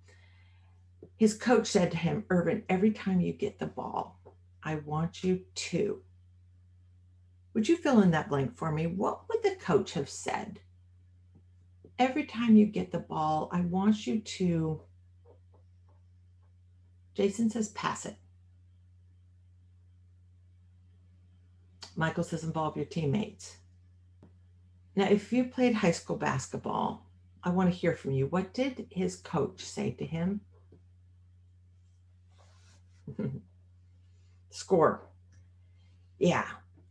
[1.16, 4.20] His coach said to him, Earvin, every time you get the ball,
[4.62, 6.02] I want you to.
[7.54, 8.86] Would you fill in that blank for me?
[8.86, 10.60] What would the coach have said?
[11.98, 14.82] Every time you get the ball, I want you to.
[17.14, 18.16] Jason says, pass it.
[21.96, 23.56] Michael says, involve your teammates.
[24.94, 27.05] Now, if you played high school basketball,
[27.46, 28.26] I want to hear from you.
[28.26, 30.40] What did his coach say to him?
[34.50, 35.02] Score.
[36.18, 36.46] Yeah.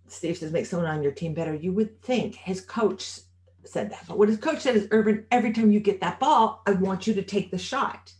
[0.07, 1.53] Steve says, make someone on your team better.
[1.53, 3.19] You would think his coach
[3.65, 4.05] said that.
[4.07, 7.05] But what his coach said is, Earvin, every time you get that ball, I want
[7.05, 8.13] you to take the shot.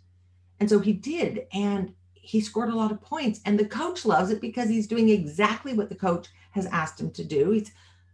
[0.60, 1.48] And so he did.
[1.54, 3.40] And he scored a lot of points.
[3.46, 7.12] And the coach loves it because he's doing exactly what the coach has asked him
[7.12, 7.52] to do.
[7.52, 7.72] He's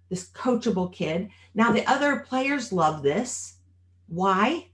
[0.10, 1.30] this coachable kid.
[1.56, 3.56] Now, the other players love this.
[4.12, 4.68] Why?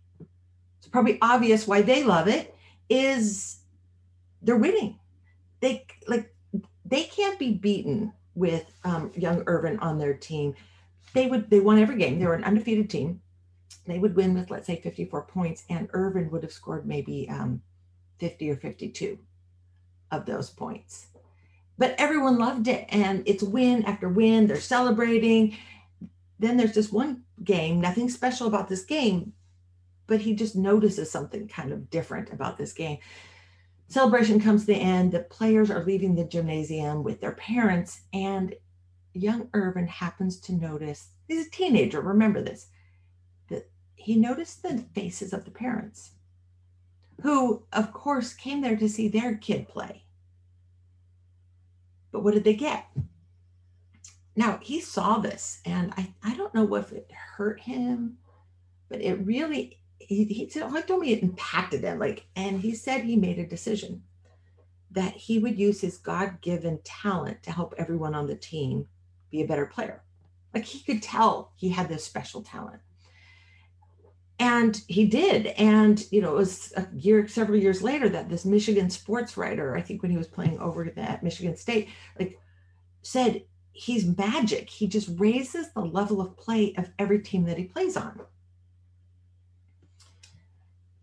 [0.80, 2.56] It's probably obvious why they love it
[2.90, 3.60] is
[4.42, 4.98] they're winning.
[5.60, 6.34] They like
[6.86, 10.56] they can't be beaten with um, young Earvin on their team.
[11.14, 12.18] They would they won every game.
[12.18, 13.22] They were an undefeated team.
[13.86, 17.62] They would win with let's say 54 points, and Earvin would have scored maybe um,
[18.18, 19.20] 50 or 52
[20.12, 21.08] of those points
[21.78, 25.56] but everyone loved it and it's win after win they're celebrating
[26.40, 29.34] then there's this one game nothing special about this game
[30.08, 32.98] but he just notices something kind of different about this game
[33.88, 38.56] celebration comes to the end the players are leaving the gymnasium with their parents and
[39.14, 42.68] young earvin happens to notice he's a teenager remember this
[43.50, 46.12] that he noticed the faces of the parents
[47.22, 50.04] who of course came there to see their kid play
[52.18, 52.86] but what did they get?
[54.38, 58.18] Now he saw this, and I, I don't know if it hurt him,
[58.88, 62.00] but it really he, oh, he told me it impacted him.
[62.00, 64.04] Like, and he said he made a decision
[64.92, 68.86] that he would use his God-given talent to help everyone on the team
[69.32, 70.04] be a better player.
[70.54, 72.80] Like he could tell he had this special talent.
[74.40, 75.48] And he did.
[75.48, 79.76] And, you know, it was a year, several years later that this Michigan sports writer,
[79.76, 82.40] I think when he was playing over at Michigan State, like
[83.02, 83.44] said,
[83.78, 84.70] he's magic.
[84.70, 88.22] He just raises the level of play of every team that he plays on.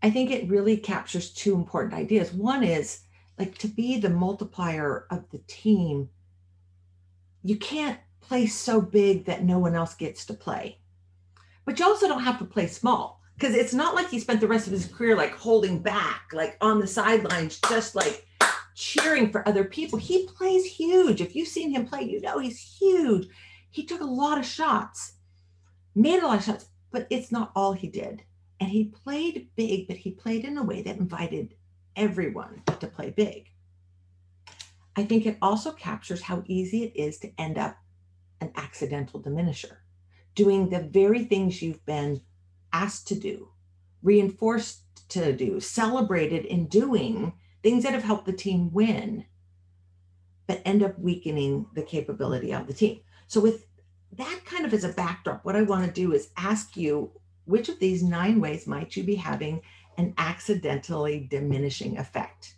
[0.03, 2.33] I think it really captures two important ideas.
[2.33, 3.01] One is
[3.39, 6.09] like to be the multiplier of the team,
[7.43, 10.79] you can't play so big that no one else gets to play.
[11.63, 14.47] But you also don't have to play small because it's not like he spent the
[14.47, 18.24] rest of his career like holding back, like on the sidelines, just like
[18.75, 19.97] cheering for other people.
[19.97, 21.21] He plays huge.
[21.21, 23.27] If you've seen him play, you know he's huge.
[23.71, 25.13] He took a lot of shots,
[25.95, 28.23] made a lot of shots, but it's not all he did.
[28.59, 31.55] And he played big, but he played in a way that invited
[31.95, 33.49] everyone to play big.
[34.95, 37.77] I think it also captures how easy it is to end up
[38.39, 39.77] an accidental diminisher,
[40.35, 42.21] doing the very things you've been
[42.71, 43.49] asked to do,
[44.03, 47.33] reinforced to do, celebrated in doing
[47.65, 49.25] things that have helped the team win,
[50.45, 52.99] but end up weakening the capability of the team.
[53.25, 53.65] So, with
[54.11, 57.09] that kind of as a backdrop, what I want to do is ask you
[57.45, 59.61] which of these nine ways might you be having
[59.97, 62.53] an accidentally diminishing effect?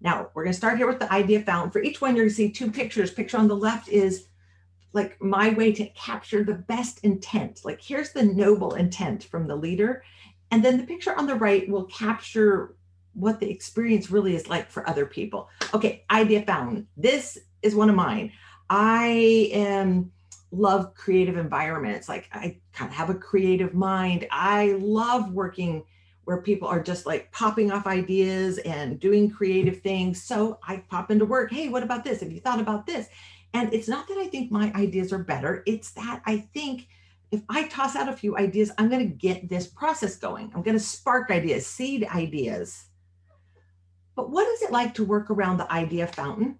[0.00, 1.70] Now, we're going to start here with the idea fountain.
[1.70, 3.12] For each one, you're going to see two pictures.
[3.12, 4.26] Picture on the left is
[4.92, 7.60] like my way to capture the best intent.
[7.64, 10.02] Like here's the noble intent from the leader.
[10.50, 12.74] And then the picture on the right will capture
[13.14, 15.48] what the experience really is like for other people.
[15.74, 16.86] Okay, idea found.
[16.96, 18.32] This is one of mine.
[18.70, 20.10] I am
[20.50, 22.08] love creative environments.
[22.08, 24.26] Like I kind of have a creative mind.
[24.30, 25.84] I love working
[26.24, 30.22] where people are just like popping off ideas and doing creative things.
[30.22, 31.52] So I pop into work.
[31.52, 32.20] Hey, what about this?
[32.20, 33.08] Have you thought about this?
[33.54, 36.88] And it's not that I think my ideas are better, it's that I think
[37.30, 40.52] if I toss out a few ideas, I'm going to get this process going.
[40.54, 42.84] I'm going to spark ideas, seed ideas.
[44.14, 46.58] But what is it like to work around the idea fountain?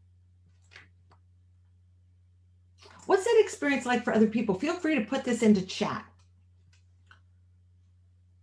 [3.06, 4.54] What's that experience like for other people?
[4.54, 6.04] Feel free to put this into chat.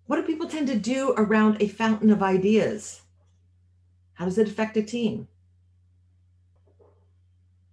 [0.06, 3.02] What do people tend to do around a fountain of ideas?
[4.14, 5.28] How does it affect a team?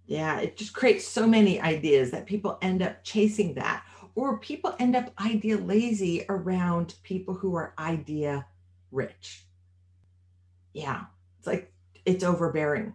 [0.05, 3.83] Yeah, it just creates so many ideas that people end up chasing that.
[4.15, 8.45] Or people end up idea lazy around people who are idea
[8.91, 9.45] rich.
[10.73, 11.05] Yeah,
[11.47, 11.71] it's like
[12.05, 12.93] it's overbearing.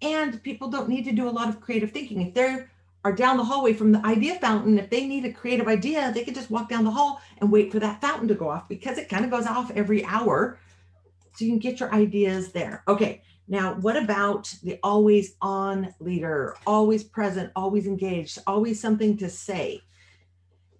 [0.00, 2.22] And people don't need to do a lot of creative thinking.
[2.22, 2.70] If they're
[3.04, 4.78] are down the hallway from the idea fountain.
[4.78, 7.72] If they need a creative idea, they can just walk down the hall and wait
[7.72, 10.58] for that fountain to go off because it kind of goes off every hour.
[11.34, 12.84] So you can get your ideas there.
[12.86, 13.22] Okay.
[13.48, 19.82] Now, what about the always on leader, always present, always engaged, always something to say?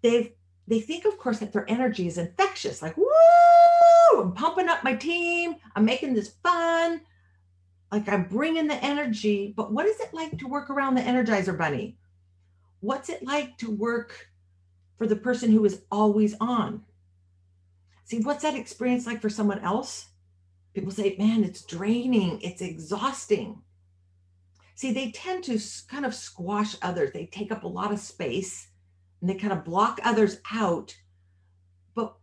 [0.01, 0.31] They've
[0.73, 3.05] they think, of course, that their energy is infectious, like, woo,
[4.19, 7.03] I'm pumping up my team, I'm making this fun,
[7.91, 9.53] like I'm bringing the energy.
[9.55, 11.99] But what is it like to work around the Energizer Bunny?
[12.81, 14.29] What's it like to work
[14.97, 16.85] for the person who is always on?
[18.05, 20.09] See, what's that experience like for someone else?
[20.73, 23.61] People say, man, it's draining, it's exhausting.
[24.75, 28.69] See, they tend to kind of squash others, they take up a lot of space
[29.23, 30.95] and they kind of block others out.
[31.95, 32.15] But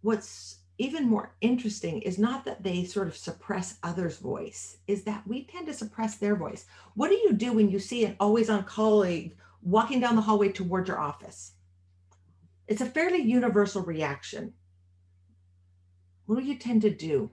[0.00, 5.26] what's even more interesting is not that they sort of suppress others' voice, is that
[5.26, 6.64] we tend to suppress their voice.
[6.94, 10.50] What do you do when you see an always on colleague walking down the hallway
[10.50, 11.52] towards your office.
[12.68, 14.52] It's a fairly universal reaction.
[16.26, 17.30] What do you tend to do?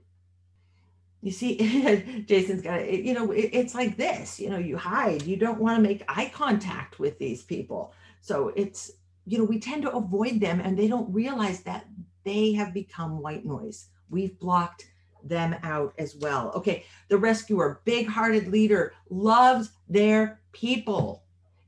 [1.22, 3.02] You see, Jason's got it.
[3.02, 4.40] You know, it, it's like this.
[4.40, 5.24] You know, you hide.
[5.24, 7.94] You don't want to make eye contact with these people.
[8.22, 8.92] So it's,
[9.32, 11.86] you know, we tend to avoid them and they don't realize that
[12.24, 13.88] they have become white noise.
[14.10, 14.86] We've blocked
[15.24, 16.52] them out as well.
[16.56, 21.24] Okay, the rescuer, big hearted leader, loves their people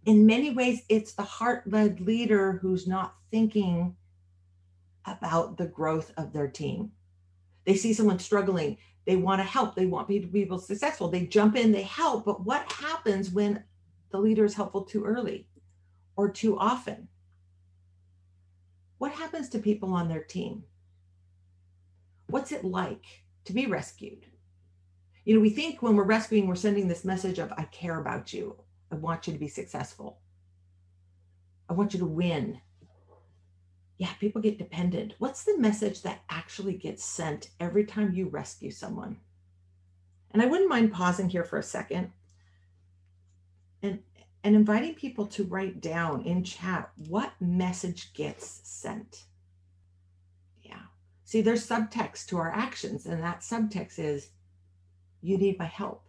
[0.06, 3.96] in many ways, it's the heart led leader who's not thinking
[5.06, 6.92] about the growth of their team.
[7.66, 11.26] They see someone struggling, they want to help, they want people to be successful, they
[11.26, 12.26] jump in, they help.
[12.26, 13.64] But what happens when
[14.12, 15.48] the leader is helpful too early
[16.16, 17.08] or too often?
[19.04, 20.64] What happens to people on their team?
[22.28, 23.04] What's it like
[23.44, 24.28] to be rescued?
[25.26, 28.32] You know, we think when we're rescuing, we're sending this message of, I care about
[28.32, 28.56] you,
[28.94, 30.22] I want you to be successful.
[31.68, 32.62] I want you to win.
[33.98, 35.16] Yeah, people get dependent.
[35.18, 39.18] What's the message that actually gets sent every time you rescue someone?
[40.32, 42.14] And I wouldn't mind pausing here for a second
[43.82, 44.00] and,
[44.44, 49.24] and inviting people to write down in chat what message gets sent.
[50.62, 50.82] Yeah.
[51.24, 54.30] See, there's subtext to our actions, and that subtext is
[55.22, 56.04] you need my help.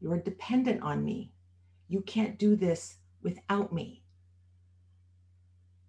[0.00, 1.32] You are dependent on me.
[1.88, 4.02] You can't do this without me.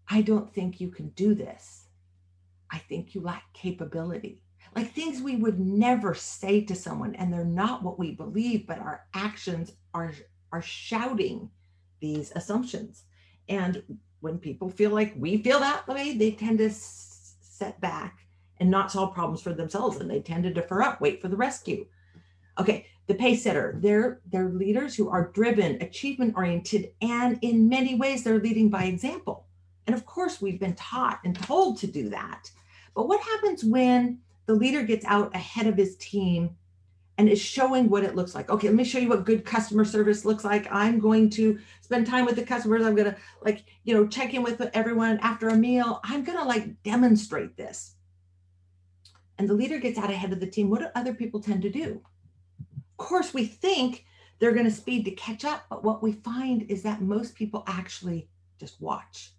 [0.07, 1.87] I don't think you can do this.
[2.69, 4.43] I think you lack capability.
[4.75, 8.79] Like things we would never say to someone, and they're not what we believe, but
[8.79, 10.13] our actions are,
[10.51, 11.49] are shouting
[12.03, 13.05] these assumptions.
[13.47, 13.81] And
[14.19, 18.19] when people feel like we feel that way, they tend to set back
[18.59, 19.97] and not solve problems for themselves.
[19.97, 21.87] And they tend to defer up, wait for the rescue.
[22.59, 27.95] Okay, the pace setter they're they're leaders who are driven achievement oriented and in many
[27.95, 29.45] ways they're leading by example
[29.87, 32.49] and of course we've been taught and told to do that
[32.95, 36.55] but what happens when the leader gets out ahead of his team
[37.17, 38.49] and is showing what it looks like.
[38.49, 40.67] Okay let me show you what good customer service looks like.
[40.71, 42.85] I'm going to spend time with the customers.
[42.85, 45.99] I'm going to like you know check in with everyone after a meal.
[46.03, 47.95] I'm going to like demonstrate this.
[49.37, 50.69] And the leader gets out ahead of the team.
[50.69, 52.01] What do other people tend to do?
[52.71, 54.05] Of course, we think
[54.39, 57.63] they're going to speed to catch up, but what we find is that most people
[57.67, 58.27] actually
[58.59, 59.32] just watch.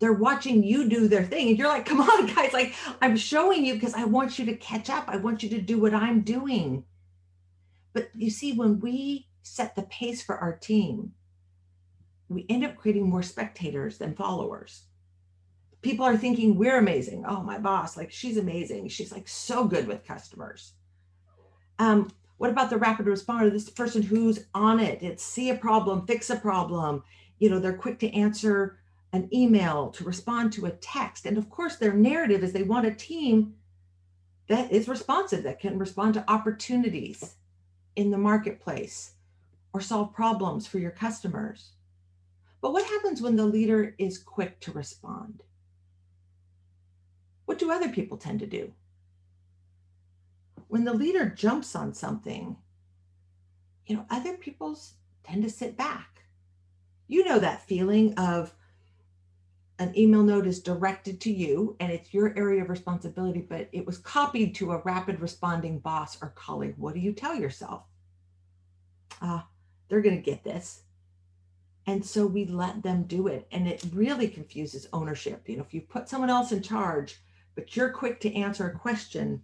[0.00, 3.64] They're watching you do their thing, and you're like, come on, guys, like I'm showing
[3.64, 5.04] you because I want you to catch up.
[5.08, 6.84] I want you to do what I'm doing.
[7.92, 11.12] But you see, when we set the pace for our team,
[12.28, 14.84] we end up creating more spectators than followers.
[15.82, 17.24] People are thinking we're amazing.
[17.26, 18.88] Oh, my boss, like she's amazing.
[18.88, 20.74] She's like so good with customers.
[21.78, 23.50] Um, what about the rapid responder?
[23.50, 25.02] This person who's on it.
[25.02, 27.02] It's see a problem, fix a problem.
[27.38, 28.79] You know, they're quick to answer
[29.12, 31.26] an email, to respond to a text.
[31.26, 33.54] And of course, their narrative is they want a team
[34.48, 37.34] that is responsive, that can respond to opportunities
[37.96, 39.12] in the marketplace
[39.72, 41.70] or solve problems for your customers.
[42.60, 45.42] But what happens when the leader is quick to respond?
[47.46, 48.72] What do other people tend to do?
[50.70, 52.56] when the leader jumps on something,
[53.86, 54.78] you know, other people
[55.24, 56.22] tend to sit back.
[57.08, 58.54] You know that feeling of
[59.80, 63.86] an email note is directed to you and it's your area of responsibility, but it
[63.86, 66.74] was copied to a rapid responding boss or colleague.
[66.76, 67.82] What do you tell yourself?
[69.22, 69.46] Ah, uh,
[69.88, 70.82] they're going to get this.
[71.86, 73.48] And so we let them do it.
[73.50, 75.48] And it really confuses ownership.
[75.48, 77.18] You know, if you put someone else in charge,
[77.54, 79.42] but you're quick to answer a question,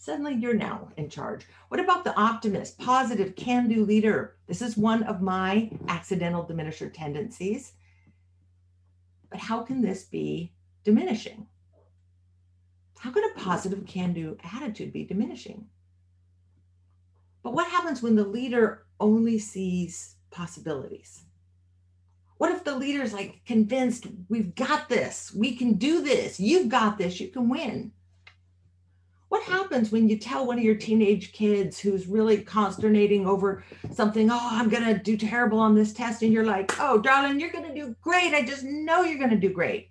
[0.00, 1.44] Suddenly you're now in charge.
[1.68, 4.36] What about the optimist, positive, can do leader?
[4.46, 7.72] This is one of my accidental diminisher tendencies.
[9.30, 10.52] But how can this be
[10.84, 11.46] diminishing?
[12.98, 15.66] How could a positive can do attitude be diminishing?
[17.42, 21.22] But what happens when the leader only sees possibilities?
[22.38, 26.98] What if the leader's like convinced we've got this, we can do this, you've got
[26.98, 27.92] this, you can win?
[29.28, 33.62] What happens when you tell one of your teenage kids who's really consternating over
[33.92, 37.38] something, oh, I'm going to do terrible on this test, and you're like, oh, darling,
[37.38, 38.32] you're going to do great.
[38.32, 39.90] I just know you're going to do great.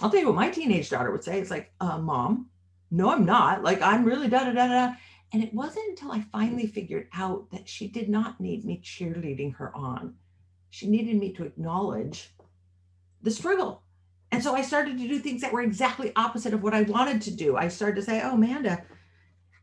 [0.00, 1.38] I'll tell you what my teenage daughter would say.
[1.38, 2.48] It's like, uh, mom,
[2.90, 3.62] no, I'm not.
[3.62, 4.94] Like, I'm really da da da da.
[5.32, 9.54] And it wasn't until I finally figured out that she did not need me cheerleading
[9.56, 10.14] her on.
[10.70, 12.30] She needed me to acknowledge
[13.20, 13.82] the struggle.
[14.30, 17.22] And so I started to do things that were exactly opposite of what I wanted
[17.22, 17.56] to do.
[17.56, 18.82] I started to say, Oh, Amanda,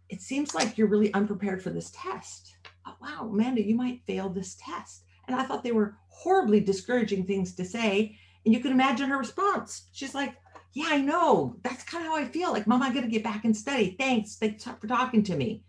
[0.09, 2.55] it seems like you're really unprepared for this test.
[2.85, 5.03] Oh, wow, Amanda, you might fail this test.
[5.27, 8.17] And I thought they were horribly discouraging things to say.
[8.45, 9.87] And you can imagine her response.
[9.91, 10.35] She's like,
[10.73, 11.57] Yeah, I know.
[11.63, 12.51] That's kind of how I feel.
[12.51, 13.95] Like, Mom, I got to get back and study.
[13.99, 14.35] Thanks.
[14.35, 15.63] Thanks for talking to me.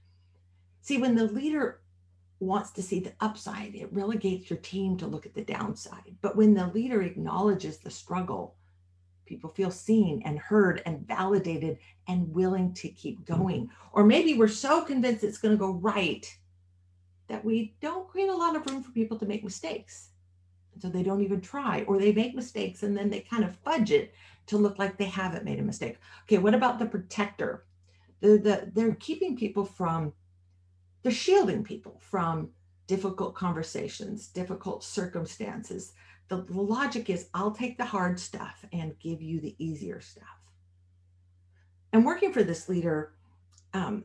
[0.80, 1.80] See, when the leader
[2.38, 6.16] wants to see the upside, it relegates your team to look at the downside.
[6.20, 8.56] But when the leader acknowledges the struggle,
[9.26, 13.42] people feel seen and heard and validated and willing to keep mm-hmm.
[13.42, 13.70] going.
[13.92, 16.26] Or maybe we're so convinced it's going to go right
[17.28, 20.10] that we don't create a lot of room for people to make mistakes.
[20.78, 23.90] So they don't even try or they make mistakes and then they kind of fudge
[23.90, 24.14] it
[24.46, 25.96] to look like they haven't made a mistake.
[26.24, 27.64] Okay what about the protector?
[28.20, 30.12] The, the, they're keeping people from
[31.02, 32.50] they're shielding people from
[32.86, 35.92] difficult conversations difficult circumstances
[36.28, 40.24] the, logic is i'll take the hard stuff and give you the easier stuff
[41.92, 43.12] and working for this leader
[43.74, 44.04] um,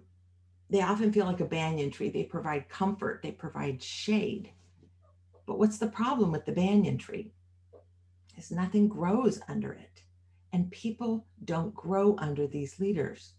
[0.69, 4.51] they often feel like a banyan tree they provide comfort they provide shade
[5.51, 7.33] but what's the problem with the banyan tree?
[8.37, 10.01] Is nothing grows under it.
[10.53, 13.33] And people don't grow under these leaders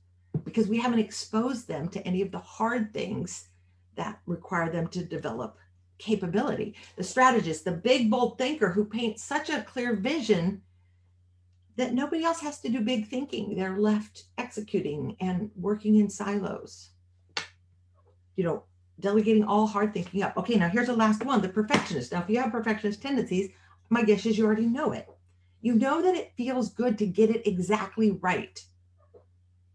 [0.44, 3.48] because we haven't exposed them to any of the hard things
[3.96, 5.56] that require them to develop
[6.02, 6.74] capability.
[6.96, 10.62] The strategist, the big, bold thinker who paints such a clear vision
[11.76, 13.56] that nobody else has to do big thinking.
[13.56, 16.90] They're left executing and working in silos.
[18.36, 18.64] You know,
[19.00, 20.36] delegating all hard thinking up.
[20.36, 22.12] Okay, now here's the last one the perfectionist.
[22.12, 23.50] Now, if you have perfectionist tendencies,
[23.88, 25.08] my guess is you already know it.
[25.60, 28.60] You know that it feels good to get it exactly right.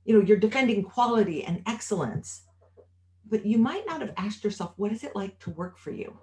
[0.05, 2.43] You know, you're defending quality and excellence,
[3.30, 6.17] but you might not have asked yourself, what is it like to work for you?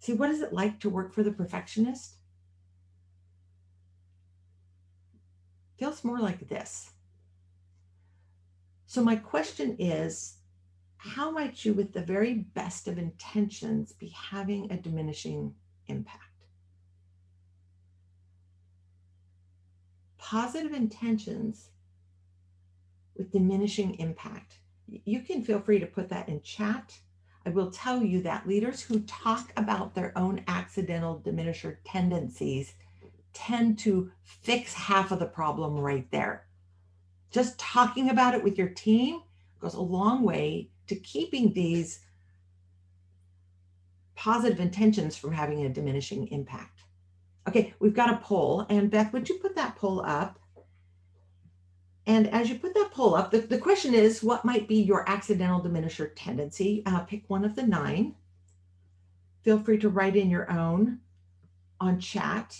[0.00, 2.16] See, what is it like to work for the perfectionist?
[5.78, 6.90] Feels more like this.
[8.86, 10.38] So, my question is
[10.96, 15.54] how might you, with the very best of intentions, be having a diminishing
[15.86, 16.24] impact?
[20.18, 21.70] Positive intentions
[23.16, 24.59] with diminishing impact.
[25.04, 26.98] You can feel free to put that in chat.
[27.46, 32.74] I will tell you that leaders who talk about their own accidental diminisher tendencies
[33.32, 36.46] tend to fix half of the problem right there.
[37.30, 39.22] Just talking about it with your team
[39.60, 42.00] goes a long way to keeping these
[44.16, 46.80] positive intentions from having a diminishing impact.
[47.48, 48.66] Okay, we've got a poll.
[48.68, 50.39] And Beth, would you put that poll up?
[52.10, 55.08] And as you put that poll up, the, the question is what might be your
[55.08, 56.82] accidental diminisher tendency?
[56.84, 58.16] Uh, pick one of the nine.
[59.42, 60.98] Feel free to write in your own
[61.80, 62.58] on chat.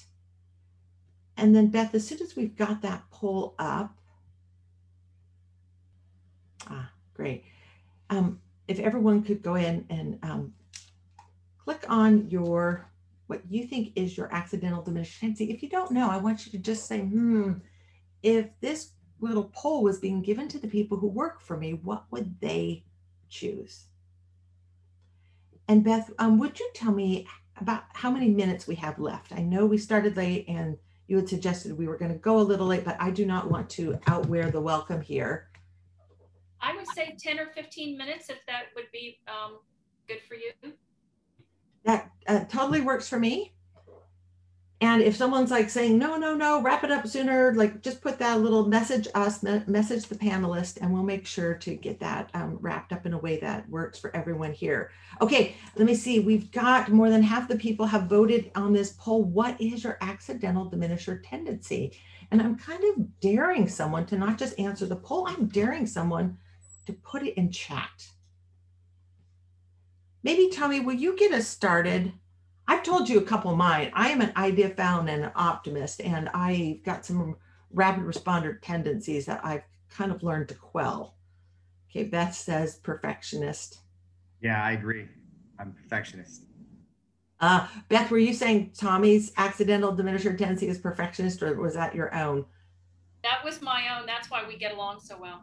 [1.36, 3.92] And then, Beth, as soon as we've got that poll up,
[6.68, 7.42] ah, great
[8.08, 8.38] um,
[8.68, 10.54] if everyone could go in and um,
[11.58, 12.86] click on your
[13.26, 15.50] what you think is your accidental diminished tendency.
[15.50, 17.54] If you don't know, I want you to just say, hmm,
[18.22, 22.04] if this little poll was being given to the people who work for me, what
[22.10, 22.84] would they
[23.28, 23.86] choose?
[25.68, 27.26] And Beth, um, would you tell me
[27.60, 29.32] about how many minutes we have left?
[29.32, 32.42] I know we started late and you had suggested we were going to go a
[32.42, 35.48] little late, but I do not want to outwear the welcome here.
[36.60, 39.58] I would say 10 or 15 minutes if that would be um,
[40.06, 40.52] good for you.
[41.84, 43.54] That uh, totally works for me.
[44.82, 48.18] And if someone's like saying, no, no, no, wrap it up sooner, like just put
[48.18, 52.56] that little message us, message the panelist, and we'll make sure to get that um,
[52.62, 54.90] wrapped up in a way that works for everyone here.
[55.20, 56.20] Okay, let me see.
[56.20, 59.22] We've got more than half the people have voted on this poll.
[59.22, 61.92] What is your accidental diminisher tendency?
[62.30, 66.38] And I'm kind of daring someone to not just answer the poll, I'm daring someone
[66.86, 68.08] to put it in chat.
[70.22, 72.12] Maybe Tommy, will you get us started?
[72.70, 73.90] I've told you a couple of mine.
[73.94, 77.34] I am an idea found and an optimist, and I've got some
[77.72, 81.16] rapid responder tendencies that I've kind of learned to quell.
[81.90, 83.80] Okay, Beth says perfectionist.
[84.40, 85.08] Yeah, I agree.
[85.58, 86.44] I'm perfectionist.
[87.40, 92.14] Uh, Beth, were you saying Tommy's accidental diminisher tendency is perfectionist, or was that your
[92.14, 92.46] own?
[93.24, 94.06] That was my own.
[94.06, 95.42] That's why we get along so well.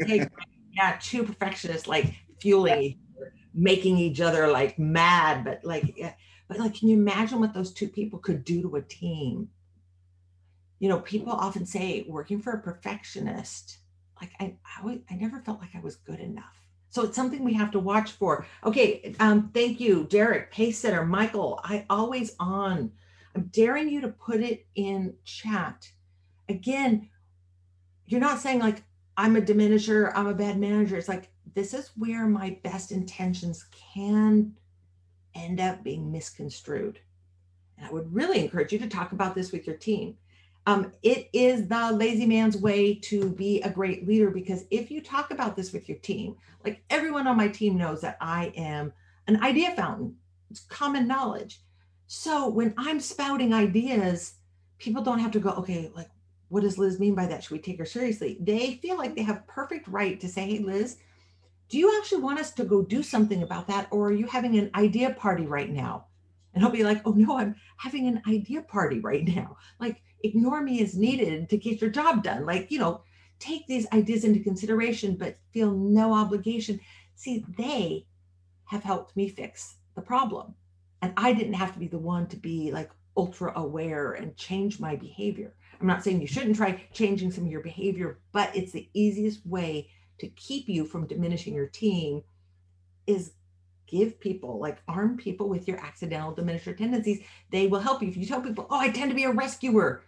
[0.00, 0.28] Okay,
[0.70, 6.12] yeah, two perfectionists like fueling, each other, making each other like mad, but like, yeah,
[6.48, 9.50] but like, can you imagine what those two people could do to a team?
[10.78, 13.78] You know, people often say working for a perfectionist,
[14.20, 16.44] like I, I, always- I never felt like I was good enough.
[16.90, 18.46] So it's something we have to watch for.
[18.64, 21.60] Okay, um, thank you, Derek, pace setter, Michael.
[21.62, 22.92] I always on.
[23.36, 25.90] I'm daring you to put it in chat.
[26.48, 27.10] Again,
[28.06, 28.82] you're not saying like
[29.18, 30.96] I'm a diminisher, I'm a bad manager.
[30.96, 34.54] It's like this is where my best intentions can
[35.38, 36.98] end up being misconstrued.
[37.76, 40.16] And I would really encourage you to talk about this with your team.
[40.66, 45.00] Um, it is the lazy man's way to be a great leader because if you
[45.00, 48.92] talk about this with your team, like everyone on my team knows that I am
[49.26, 50.16] an idea fountain,
[50.50, 51.60] it's common knowledge.
[52.06, 54.34] So when I'm spouting ideas,
[54.78, 56.10] people don't have to go, okay, like,
[56.48, 57.42] what does Liz mean by that?
[57.42, 58.38] Should we take her seriously?
[58.40, 60.96] They feel like they have perfect right to say, hey, Liz,
[61.68, 63.88] do you actually want us to go do something about that?
[63.90, 66.06] Or are you having an idea party right now?
[66.54, 69.56] And I'll be like, oh no, I'm having an idea party right now.
[69.78, 72.46] Like, ignore me as needed to get your job done.
[72.46, 73.02] Like, you know,
[73.38, 76.80] take these ideas into consideration, but feel no obligation.
[77.14, 78.06] See, they
[78.64, 80.54] have helped me fix the problem.
[81.02, 84.80] And I didn't have to be the one to be like ultra aware and change
[84.80, 85.54] my behavior.
[85.80, 89.46] I'm not saying you shouldn't try changing some of your behavior, but it's the easiest
[89.46, 92.22] way to keep you from diminishing your team
[93.06, 93.32] is
[93.86, 97.22] give people like arm people with your accidental diminisher tendencies.
[97.50, 98.08] They will help you.
[98.08, 100.02] If you tell people oh i tend to be a rescuer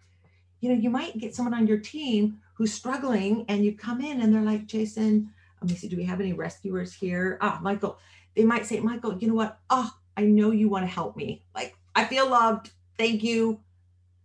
[0.60, 4.20] you know you might get someone on your team who's struggling and you come in
[4.20, 7.38] and they're like jason let me see do we have any rescuers here?
[7.40, 7.98] Ah michael.
[8.36, 9.58] They might say michael you know what?
[9.70, 11.42] Oh i know you want to help me.
[11.54, 12.70] Like i feel loved.
[12.98, 13.60] Thank you.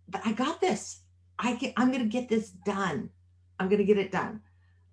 [0.08, 1.00] But i got this.
[1.38, 3.10] I can i'm going to get this done.
[3.58, 4.42] I'm going to get it done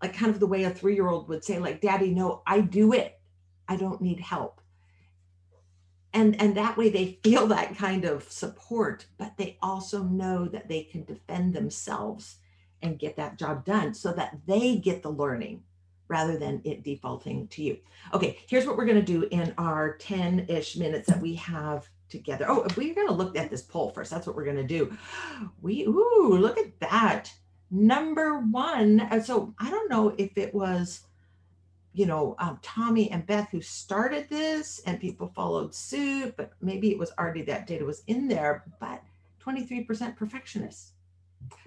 [0.03, 2.59] like kind of the way a three year old would say like daddy no i
[2.59, 3.19] do it.
[3.67, 4.59] I don't need help.
[6.13, 10.67] And and that way they feel that kind of support but they also know that
[10.67, 12.35] they can defend themselves
[12.81, 15.63] and get that job done so that they get the learning
[16.09, 17.77] rather than it defaulting to you.
[18.13, 22.45] Okay here's what we're going to do in our 10-ish minutes that we have together.
[22.49, 24.11] Oh we're going to look at this poll first.
[24.11, 24.95] That's what we're going to do.
[25.61, 27.33] We ooh look at that
[27.73, 31.01] number one so i don't know if it was
[31.93, 36.91] you know, um, Tommy and Beth who started this and people followed suit, but maybe
[36.91, 39.01] it was already that data was in there, but
[39.45, 40.93] 23% perfectionists.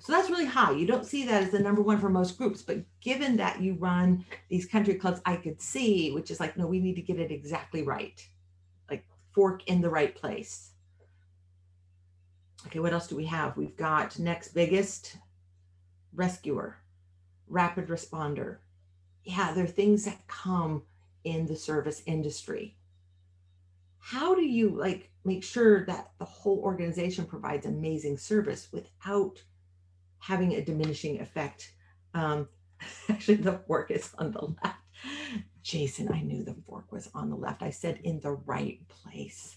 [0.00, 0.72] So that's really high.
[0.72, 3.74] You don't see that as the number one for most groups, but given that you
[3.74, 7.20] run these country clubs, I could see, which is like, no, we need to get
[7.20, 8.26] it exactly right,
[8.90, 10.70] like fork in the right place.
[12.66, 13.56] Okay, what else do we have?
[13.56, 15.18] We've got next biggest
[16.16, 16.78] rescuer,
[17.46, 18.58] rapid responder,
[19.24, 20.82] yeah, there are things that come
[21.24, 22.76] in the service industry.
[23.98, 29.42] How do you like make sure that the whole organization provides amazing service without
[30.20, 31.74] having a diminishing effect?
[32.14, 32.48] Um,
[33.08, 34.78] actually, the fork is on the left.
[35.62, 37.62] Jason, I knew the fork was on the left.
[37.62, 39.56] I said in the right place.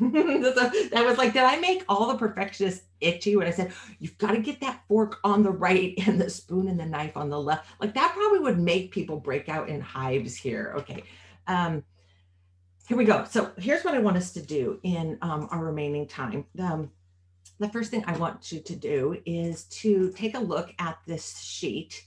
[0.00, 4.32] that was like, did I make all the perfectionists itchy when I said, you've got
[4.32, 7.40] to get that fork on the right and the spoon and the knife on the
[7.40, 7.68] left?
[7.80, 10.74] Like that probably would make people break out in hives here.
[10.78, 11.04] Okay.
[11.46, 11.84] Um,
[12.88, 13.24] here we go.
[13.24, 16.44] So here's what I want us to do in um, our remaining time.
[16.58, 16.90] Um,
[17.58, 21.40] the first thing I want you to do is to take a look at this
[21.40, 22.04] sheet.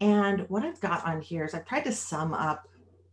[0.00, 2.68] And what I've got on here is I've tried to sum up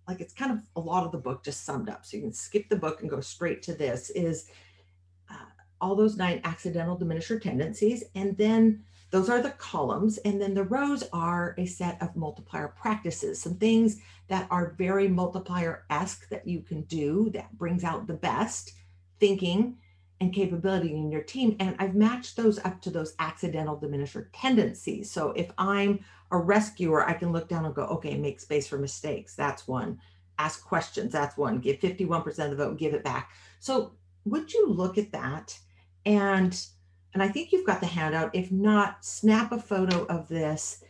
[0.09, 2.03] like it's kind of a lot of the book just summed up.
[2.03, 4.49] So you can skip the book and go straight to this is
[5.29, 5.35] uh,
[5.79, 8.03] all those nine accidental diminisher tendencies.
[8.15, 10.17] And then those are the columns.
[10.17, 13.97] And then the rows are a set of multiplier practices, some things
[14.29, 18.73] that are very multiplier-esque that you can do that brings out the best
[19.19, 19.77] thinking
[20.21, 21.55] and capability in your team.
[21.59, 25.09] And I've matched those up to those accidental diminisher tendencies.
[25.09, 28.77] So if I'm a rescuer, I can look down and go, okay, make space for
[28.77, 29.35] mistakes.
[29.35, 29.99] That's one.
[30.37, 31.13] Ask questions.
[31.13, 31.59] That's one.
[31.59, 33.31] Give 51% of the vote, give it back.
[33.59, 33.93] So
[34.25, 35.57] would you look at that
[36.05, 36.59] and
[37.13, 38.35] and I think you've got the handout.
[38.35, 40.83] If not, snap a photo of this.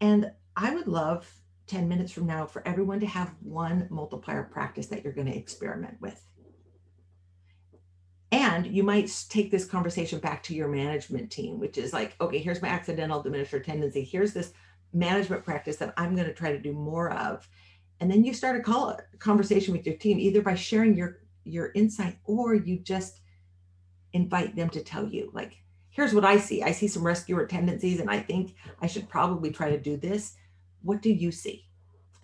[0.00, 1.32] And I would love
[1.68, 5.36] 10 minutes from now for everyone to have one multiplier practice that you're going to
[5.36, 6.20] experiment with.
[8.32, 12.38] And you might take this conversation back to your management team, which is like, okay,
[12.38, 14.02] here's my accidental diminisher tendency.
[14.02, 14.54] Here's this
[14.94, 17.46] management practice that I'm going to try to do more of.
[18.00, 21.18] And then you start a call a conversation with your team, either by sharing your
[21.44, 23.20] your insight or you just
[24.12, 25.56] invite them to tell you, like,
[25.90, 26.62] here's what I see.
[26.62, 30.36] I see some rescuer tendencies, and I think I should probably try to do this.
[30.82, 31.66] What do you see?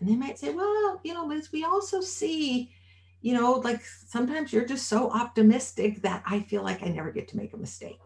[0.00, 2.72] And they might say, well, you know, Liz, we also see
[3.20, 7.28] you know, like sometimes you're just so optimistic that I feel like I never get
[7.28, 7.98] to make a mistake.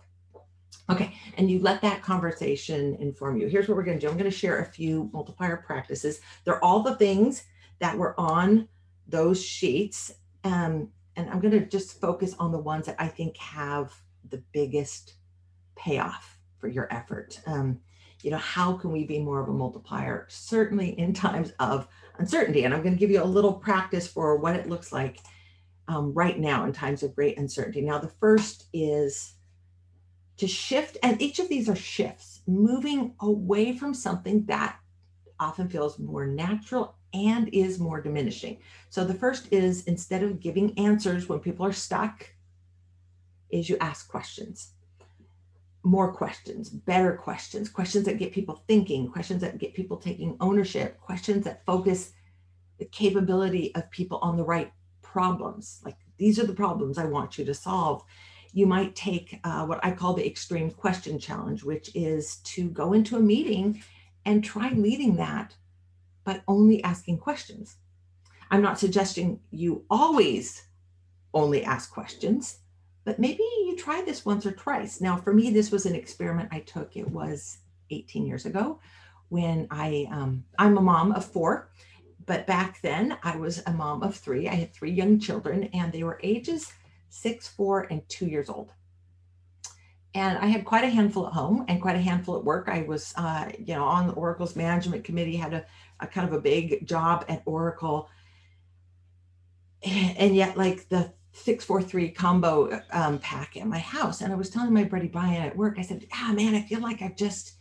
[0.91, 3.47] Okay, and you let that conversation inform you.
[3.47, 6.21] Here's what we're going to do I'm going to share a few multiplier practices.
[6.45, 7.45] They're all the things
[7.79, 8.69] that were on
[9.07, 10.13] those sheets.
[10.45, 13.93] Um, and I'm going to just focus on the ones that I think have
[14.29, 15.15] the biggest
[15.77, 17.41] payoff for your effort.
[17.47, 17.81] Um,
[18.23, 20.27] you know, how can we be more of a multiplier?
[20.29, 21.89] Certainly in times of
[22.23, 22.65] uncertainty.
[22.65, 25.19] And I'm going to give you a little practice for what it looks like
[25.89, 27.81] um, right now in times of great uncertainty.
[27.81, 29.35] Now, the first is
[30.37, 34.79] to shift, and each of these are shifts, moving away from something that
[35.39, 38.59] often feels more natural and is more diminishing.
[38.89, 42.33] So the first is instead of giving answers when people are stuck,
[43.51, 44.73] is you ask questions
[45.85, 51.01] more questions, better questions, questions that get people thinking, questions that get people taking ownership,
[51.01, 52.13] questions that focus
[52.79, 54.73] the capability of people on the right
[55.03, 55.81] problems.
[55.85, 58.03] Like these are the problems I want you to solve.
[58.53, 62.93] You might take uh, what I call the extreme question challenge, which is to go
[62.93, 63.83] into a meeting
[64.25, 65.55] and try leading that
[66.25, 67.77] by only asking questions.
[68.51, 70.67] I'm not suggesting you always
[71.35, 72.59] only ask questions
[73.05, 75.01] but maybe you try this once or twice.
[75.01, 76.97] Now, for me, this was an experiment I took.
[76.97, 77.59] It was
[77.91, 78.81] 18 years ago
[79.29, 81.71] when I, um, I'm a mom of four,
[82.27, 84.49] but back then I was a mom of three.
[84.49, 86.73] I had three young children and they were ages
[87.13, 88.73] six, four, and two years old.
[90.15, 92.69] And I had quite a handful at home and quite a handful at work.
[92.69, 95.65] I was, uh, you know, on the Oracle's management committee, had a,
[96.01, 98.09] a kind of a big job at Oracle.
[99.83, 104.21] And yet, like the 643 combo um, pack at my house.
[104.21, 106.81] And I was telling my buddy Brian at work, I said, ah, man, I feel
[106.81, 107.55] like I've just,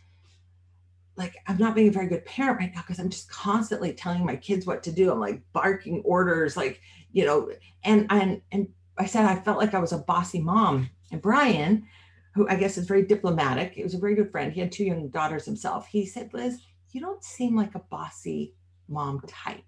[1.16, 4.24] like, I'm not being a very good parent right now because I'm just constantly telling
[4.24, 5.10] my kids what to do.
[5.10, 6.80] I'm like barking orders, like,
[7.12, 7.50] you know,
[7.82, 8.68] and, and, and
[8.98, 10.90] I said, I felt like I was a bossy mom.
[11.10, 11.86] And Brian,
[12.34, 14.52] who I guess is very diplomatic, he was a very good friend.
[14.52, 15.86] He had two young daughters himself.
[15.86, 16.60] He said, Liz,
[16.90, 18.54] you don't seem like a bossy
[18.88, 19.64] mom type.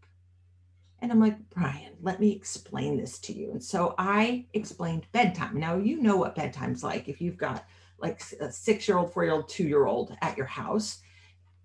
[1.05, 3.51] And I'm like, Brian, let me explain this to you.
[3.51, 5.61] And so I explained bedtime.
[5.61, 7.67] Now, you know what bedtime's like if you've got
[7.99, 11.03] like a six year old, four year old, two year old at your house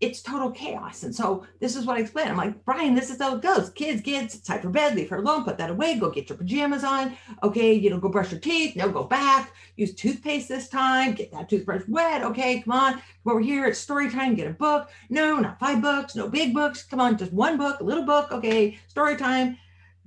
[0.02, 1.04] it's total chaos.
[1.04, 2.30] And so this is what I explain.
[2.30, 3.70] I'm like, Brian, this is how it goes.
[3.72, 6.38] Kids, kids, it's time for bed, leave her alone, put that away, go get your
[6.38, 7.18] pajamas on.
[7.44, 8.76] Okay, you know, go brush your teeth.
[8.78, 9.54] No, go back.
[9.76, 11.14] Use toothpaste this time.
[11.14, 12.24] Get that toothbrush wet.
[12.24, 12.94] Okay, come on.
[12.94, 13.66] Come over here.
[13.66, 14.36] It's story time.
[14.36, 14.90] Get a book.
[15.10, 16.84] No, not five books, no big books.
[16.84, 18.32] Come on, just one book, a little book.
[18.32, 19.58] Okay, story time.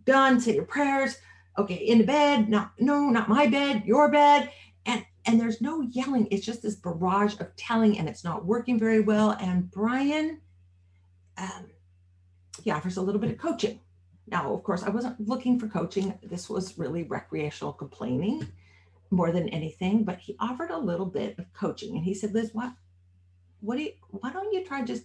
[0.04, 0.40] Done.
[0.40, 1.18] Say your prayers.
[1.58, 2.48] Okay, into bed.
[2.48, 4.50] Not no, not my bed, your bed.
[5.24, 6.26] And there's no yelling.
[6.30, 9.30] It's just this barrage of telling and it's not working very well.
[9.40, 10.40] And brian
[11.38, 11.66] um,
[12.62, 13.80] he offers a little bit of coaching.
[14.26, 16.18] Now of course i wasn't looking for coaching.
[16.22, 18.46] This was really recreational complaining
[19.10, 21.96] more than anything but he offered a little bit of coaching.
[21.96, 22.72] And he said liz what
[23.60, 25.04] what do you why don't you try just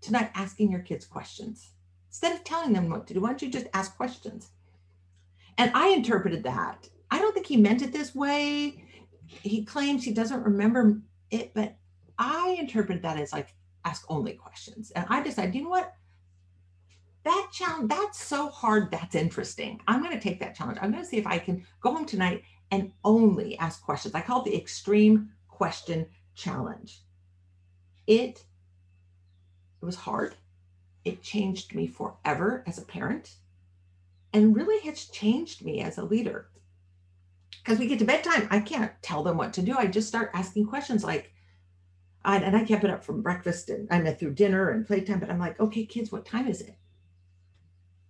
[0.00, 1.70] tonight asking your kids questions?
[2.08, 4.50] Instead of telling them what to do why don't you just ask questions?
[5.58, 6.88] And i interpreted that.
[7.10, 8.84] I don't think he meant it this way
[9.42, 11.00] he claims he doesn't remember
[11.30, 11.76] it, but
[12.18, 13.54] I interpret that as like
[13.84, 14.90] ask only questions.
[14.92, 15.94] And I decided, you know what?
[17.24, 18.90] That challenge, that's so hard.
[18.90, 19.80] That's interesting.
[19.86, 20.78] I'm going to take that challenge.
[20.80, 24.14] I'm going to see if I can go home tonight and only ask questions.
[24.14, 27.02] I call it the extreme question challenge.
[28.06, 28.44] It,
[29.82, 30.34] it was hard.
[31.04, 33.36] It changed me forever as a parent
[34.32, 36.48] and really has changed me as a leader
[37.62, 39.76] because we get to bedtime, I can't tell them what to do.
[39.76, 41.32] I just start asking questions like,
[42.24, 45.30] and I kept it up from breakfast and I mean through dinner and playtime, but
[45.30, 46.76] I'm like, okay, kids, what time is it?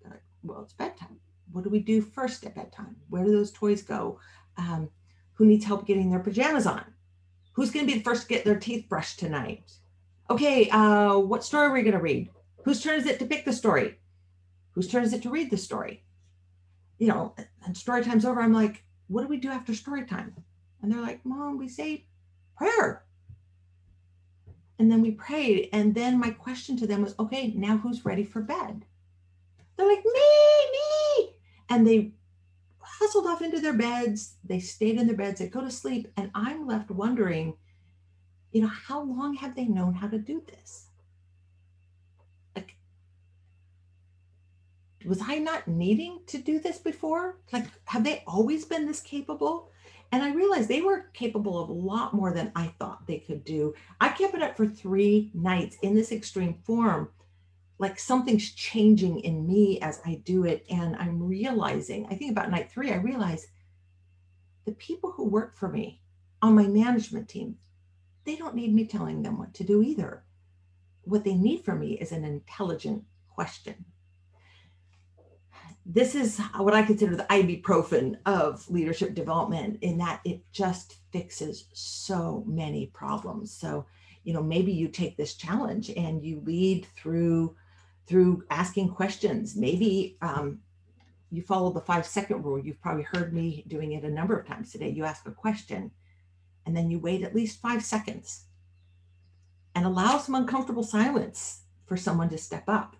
[0.04, 1.18] Like, well, it's bedtime.
[1.52, 2.96] What do we do first at bedtime?
[3.08, 4.18] Where do those toys go?
[4.56, 4.88] Um,
[5.34, 6.84] who needs help getting their pajamas on?
[7.52, 9.72] Who's going to be the first to get their teeth brushed tonight?
[10.28, 12.30] Okay, uh, what story are we going to read?
[12.64, 13.98] Whose turn is it to pick the story?
[14.72, 16.04] Whose turn is it to read the story?
[16.98, 17.34] You know,
[17.64, 18.40] and story time's over.
[18.40, 20.32] I'm like, what do we do after story time?
[20.80, 22.06] And they're like, Mom, we say
[22.56, 23.04] prayer.
[24.78, 25.68] And then we prayed.
[25.72, 28.84] And then my question to them was, okay, now who's ready for bed?
[29.76, 30.20] They're like, me,
[30.72, 31.30] me.
[31.68, 32.12] And they
[32.78, 34.36] hustled off into their beds.
[34.44, 35.40] They stayed in their beds.
[35.40, 36.08] They go to sleep.
[36.16, 37.54] And I'm left wondering,
[38.52, 40.86] you know, how long have they known how to do this?
[42.54, 42.76] Like,
[45.04, 47.38] was I not needing to do this before?
[47.52, 49.70] Like, have they always been this capable?
[50.12, 53.44] And I realized they were capable of a lot more than I thought they could
[53.44, 53.74] do.
[54.00, 57.10] I kept it up for three nights in this extreme form.
[57.78, 60.66] Like something's changing in me as I do it.
[60.68, 63.46] And I'm realizing, I think about night three, I realized
[64.66, 66.02] the people who work for me
[66.42, 67.56] on my management team,
[68.24, 70.24] they don't need me telling them what to do either.
[71.02, 73.86] What they need from me is an intelligent question
[75.92, 81.64] this is what I consider the ibuprofen of leadership development in that it just fixes
[81.72, 83.52] so many problems.
[83.52, 83.86] So,
[84.22, 87.56] you know, maybe you take this challenge and you lead through
[88.06, 89.56] through asking questions.
[89.56, 90.60] Maybe um,
[91.30, 92.58] you follow the five second rule.
[92.58, 94.90] You've probably heard me doing it a number of times today.
[94.90, 95.90] You ask a question
[96.66, 98.44] and then you wait at least five seconds
[99.74, 102.96] and allow some uncomfortable silence for someone to step up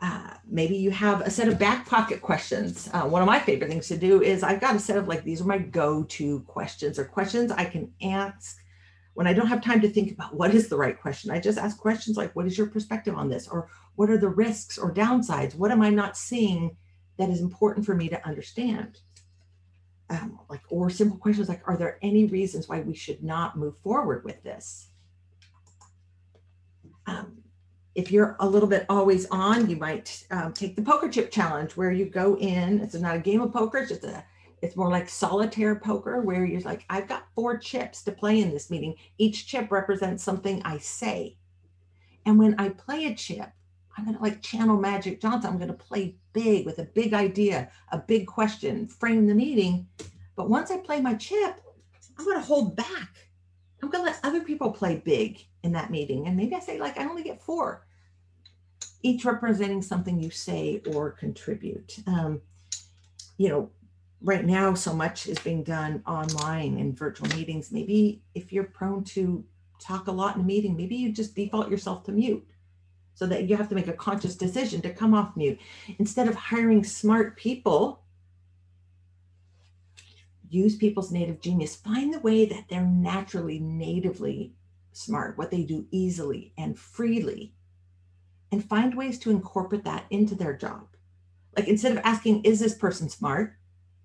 [0.00, 2.90] uh, maybe you have a set of back pocket questions.
[2.92, 5.24] Uh, one of my favorite things to do is I've got a set of like
[5.24, 8.58] these are my go to questions or questions I can ask
[9.16, 11.30] when I don't have time to think about what is the right question.
[11.30, 13.48] I just ask questions like, What is your perspective on this?
[13.48, 15.54] Or what are the risks or downsides?
[15.54, 16.76] What am I not seeing
[17.16, 18.98] that is important for me to understand?
[20.10, 23.78] Um, like, or simple questions like, Are there any reasons why we should not move
[23.78, 24.90] forward with this?
[27.06, 27.35] Um,
[27.96, 31.78] if you're a little bit always on, you might um, take the poker chip challenge
[31.78, 32.80] where you go in.
[32.82, 33.78] It's not a game of poker.
[33.78, 34.22] It's just a,
[34.60, 38.50] it's more like solitaire poker where you're like, I've got four chips to play in
[38.50, 38.96] this meeting.
[39.16, 41.38] Each chip represents something I say.
[42.26, 43.48] And when I play a chip,
[43.96, 45.50] I'm going to like channel Magic Johnson.
[45.50, 49.86] I'm going to play big with a big idea, a big question, frame the meeting.
[50.36, 51.62] But once I play my chip,
[52.18, 53.30] I'm going to hold back.
[53.82, 56.26] I'm going to let other people play big in that meeting.
[56.26, 57.85] And maybe I say, like, I only get four
[59.06, 61.98] each representing something you say or contribute.
[62.08, 62.40] Um,
[63.38, 63.70] you know,
[64.20, 67.70] right now, so much is being done online in virtual meetings.
[67.70, 69.44] Maybe if you're prone to
[69.80, 72.44] talk a lot in a meeting, maybe you just default yourself to mute
[73.14, 75.60] so that you have to make a conscious decision to come off mute.
[75.98, 78.02] Instead of hiring smart people,
[80.50, 81.76] use people's native genius.
[81.76, 84.52] Find the way that they're naturally, natively
[84.92, 87.55] smart, what they do easily and freely
[88.52, 90.86] and find ways to incorporate that into their job.
[91.56, 93.54] Like instead of asking, is this person smart?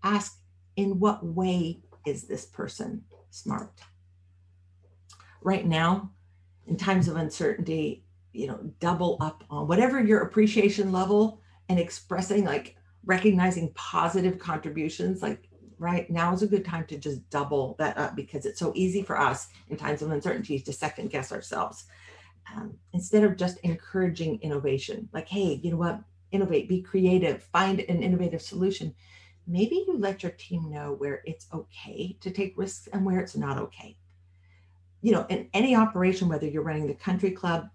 [0.03, 0.37] Ask,
[0.75, 3.71] in what way is this person smart?
[5.41, 6.11] Right now,
[6.65, 12.45] in times of uncertainty, you know, double up on whatever your appreciation level and expressing
[12.45, 15.21] like recognizing positive contributions.
[15.21, 18.71] Like right now is a good time to just double that up because it's so
[18.75, 21.85] easy for us in times of uncertainty to second guess ourselves
[22.55, 27.79] um, instead of just encouraging innovation, like, hey, you know what, innovate, be creative, find
[27.81, 28.93] an innovative solution,
[29.47, 33.35] maybe you let your team know where it's okay to take risks and where it's
[33.35, 33.97] not okay.
[35.01, 37.69] You know, in any operation, whether you're running the country club,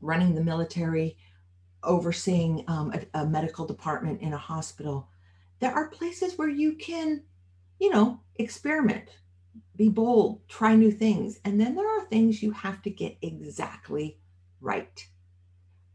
[0.00, 1.16] running the military,
[1.82, 5.08] overseeing um, a, a medical department in a hospital,
[5.60, 7.22] there are places where you can,
[7.78, 9.08] you know, experiment,
[9.80, 11.40] be bold, try new things.
[11.42, 14.18] And then there are things you have to get exactly
[14.60, 15.02] right.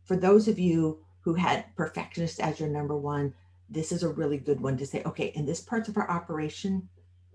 [0.05, 3.35] For those of you who had perfectionist as your number one,
[3.69, 6.89] this is a really good one to say, okay, in this parts of our operation,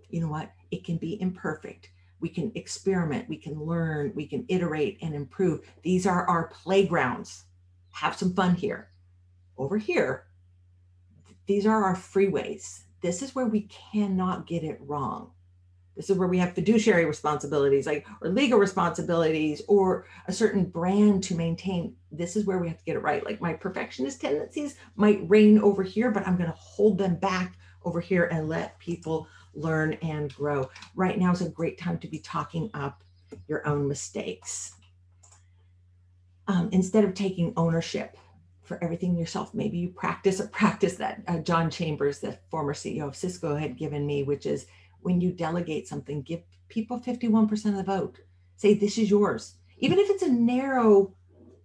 [0.09, 0.51] you know what?
[0.73, 1.91] It can be imperfect.
[2.19, 5.61] We can experiment, we can learn, we can iterate and improve.
[5.85, 7.45] These are our playgrounds.
[7.93, 8.89] Have some fun here.
[9.57, 10.27] Over here,
[11.47, 12.81] these are our freeways.
[13.03, 15.31] This is where we cannot get it wrong.
[15.97, 21.23] This is where we have fiduciary responsibilities, like or legal responsibilities, or a certain brand
[21.25, 21.95] to maintain.
[22.11, 23.25] This is where we have to get it right.
[23.25, 27.57] Like my perfectionist tendencies might reign over here, but I'm going to hold them back
[27.85, 30.71] over here and let people learn and grow.
[30.95, 33.03] Right now is a great time to be talking up
[33.49, 34.75] your own mistakes.
[36.47, 38.17] Um, instead of taking ownership
[38.63, 43.07] for everything yourself, maybe you practice a practice that uh, John Chambers, the former CEO
[43.07, 44.67] of Cisco, had given me, which is
[45.03, 48.19] when you delegate something, give people 51% of the vote.
[48.57, 49.55] Say, this is yours.
[49.79, 51.15] Even if it's a narrow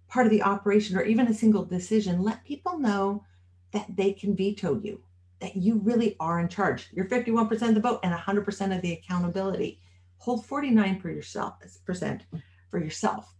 [0.08, 3.24] part of the operation or even a single decision, let people know
[3.72, 5.02] that they can veto you.
[5.40, 6.88] that you really are in charge.
[6.92, 9.80] You're 51% of the vote and 100% of the accountability.
[10.18, 11.54] Hold 49 for yourself
[11.84, 12.22] percent
[12.70, 13.32] for yourself.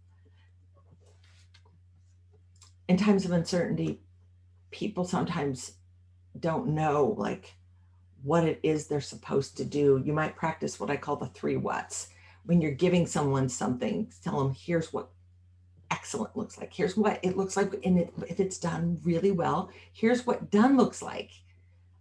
[2.87, 3.99] In times of uncertainty,
[4.71, 5.73] people sometimes
[6.39, 7.55] don't know like
[8.23, 10.01] what it is they're supposed to do.
[10.03, 12.09] You might practice what I call the three whats.
[12.45, 15.09] When you're giving someone something, tell them, here's what
[15.91, 16.73] excellent looks like.
[16.73, 17.73] Here's what it looks like.
[17.83, 21.31] And it, if it's done really well, here's what done looks like.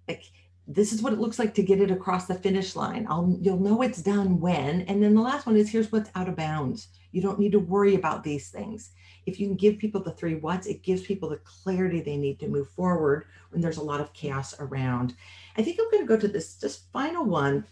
[0.09, 0.25] Like
[0.69, 3.07] this is what it looks like to get it across the finish line.
[3.09, 4.83] I'll you'll know it's done when.
[4.83, 6.89] And then the last one is here's what's out of bounds.
[7.13, 8.91] You don't need to worry about these things.
[9.27, 12.41] If you can give people the three whats, it gives people the clarity they need
[12.41, 15.15] to move forward when there's a lot of chaos around.
[15.57, 17.65] I think I'm going to go to this just final one,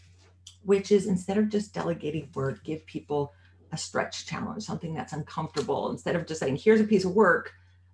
[0.62, 3.32] which is instead of just delegating work, give people
[3.72, 5.90] a stretch challenge, something that's uncomfortable.
[5.90, 7.52] Instead of just saying, here's a piece of work,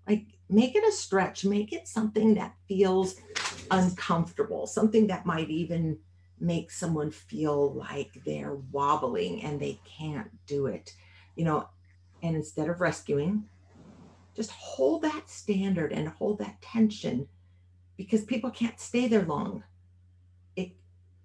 [0.09, 3.17] like make it a stretch, make it something that feels
[3.71, 5.99] uncomfortable, something that might even
[6.39, 10.95] make someone feel like they're wobbling and they can't do it.
[11.37, 11.69] You know,
[12.23, 13.45] and instead of rescuing,
[14.37, 17.29] just hold that standard and hold that tension
[17.97, 19.63] because people can't stay there long.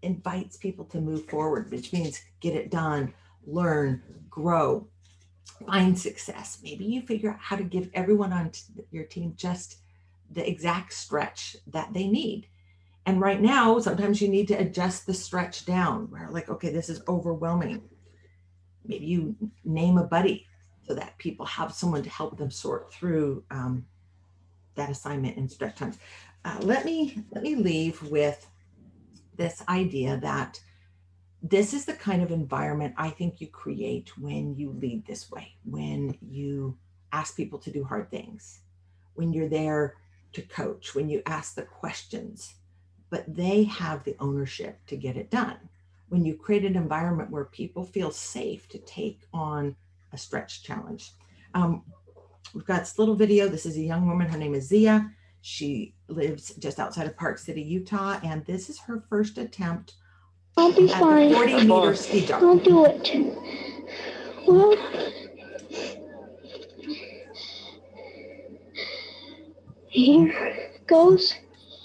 [0.05, 3.13] It invites people to move forward, which means get it done,
[3.45, 4.87] learn, grow,
[5.65, 6.59] find success.
[6.63, 8.51] Maybe you figure out how to give everyone on
[8.91, 9.77] your team just
[10.31, 12.47] the exact stretch that they need.
[13.07, 16.89] And right now, sometimes you need to adjust the stretch down where, like, okay, this
[16.89, 17.81] is overwhelming.
[18.85, 20.47] Maybe you name a buddy
[20.87, 23.85] so that people have someone to help them sort through um,
[24.75, 25.97] that assignment in stretch times.
[26.43, 28.47] Uh, let me let me leave with
[29.37, 30.59] this idea that
[31.41, 35.55] this is the kind of environment I think you create when you lead this way,
[35.63, 36.77] when you
[37.11, 38.61] ask people to do hard things,
[39.13, 39.95] when you're there
[40.33, 42.55] to coach, when you ask the questions,
[43.09, 45.57] but they have the ownership to get it done.
[46.09, 49.75] When you create an environment where people feel safe to take on
[50.11, 51.11] a stretch challenge.
[51.53, 51.83] Um,
[52.53, 53.47] we've got this little video.
[53.47, 54.27] This is a young woman.
[54.27, 55.11] Her name is Zia.
[55.47, 59.93] She lives just outside of Park City, Utah, and this is her first attempt
[60.57, 61.29] I'll be at fine.
[61.29, 62.41] the 40 meter ski jump.
[62.43, 63.11] I'll do it.
[64.47, 64.75] Well,
[69.89, 71.35] here goes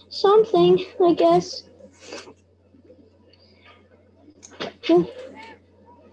[0.09, 1.65] something, I guess.
[4.89, 5.11] Oh,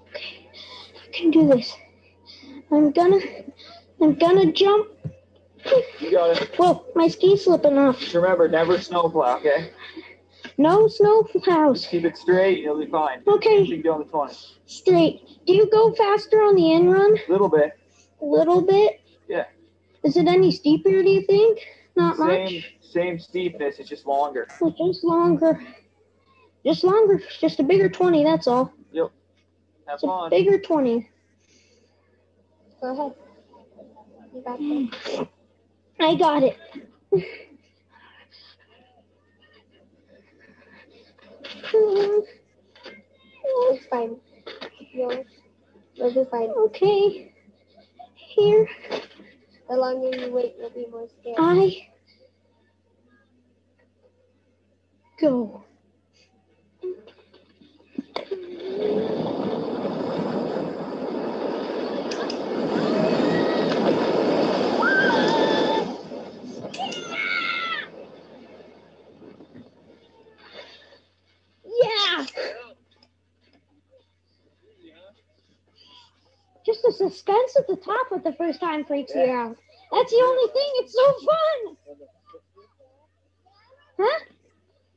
[0.10, 0.50] Okay,
[1.02, 1.74] I can do this.
[2.70, 3.22] I'm gonna,
[4.02, 4.90] I'm gonna jump.
[6.00, 6.56] You got it.
[6.58, 8.00] Whoa, my ski's slipping off.
[8.00, 9.72] Just remember, never snowplow, okay?
[10.58, 11.86] No snow plows.
[11.88, 13.22] Keep it straight, you'll be fine.
[13.28, 13.62] Okay.
[13.62, 14.34] You can go on the 20.
[14.66, 15.22] Straight.
[15.46, 17.16] Do you go faster on the in run?
[17.28, 17.78] A little bit.
[18.22, 19.02] A little bit?
[19.28, 19.46] Yeah.
[20.04, 21.60] Is it any steeper, do you think?
[21.96, 22.76] Not Same, much?
[22.82, 24.48] same steepness, it's just longer.
[24.62, 25.60] Well, just longer.
[26.66, 27.22] Just longer.
[27.40, 28.72] Just a bigger 20, that's all.
[28.92, 29.12] Yep.
[29.88, 30.30] Have It's a fun.
[30.30, 31.10] bigger 20.
[32.82, 33.14] Go ahead.
[34.34, 35.28] You got it.
[36.00, 36.58] I got it.
[43.72, 44.18] It's fine.
[44.94, 45.24] You'll,
[45.96, 46.50] you'll be fine.
[46.50, 47.34] Okay.
[48.16, 48.68] Here
[49.70, 51.38] The longer you wait, you'll be more scared.
[51.40, 51.90] I
[55.22, 55.64] go.
[71.66, 72.26] Yeah.
[76.66, 79.58] Just the suspense at the top at the first time freaks you out.
[79.92, 80.72] That's the only thing.
[80.76, 81.78] It's so fun.
[84.00, 84.20] Huh?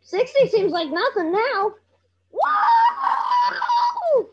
[0.03, 1.73] 60 seems like nothing now.
[2.33, 4.29] Whoa!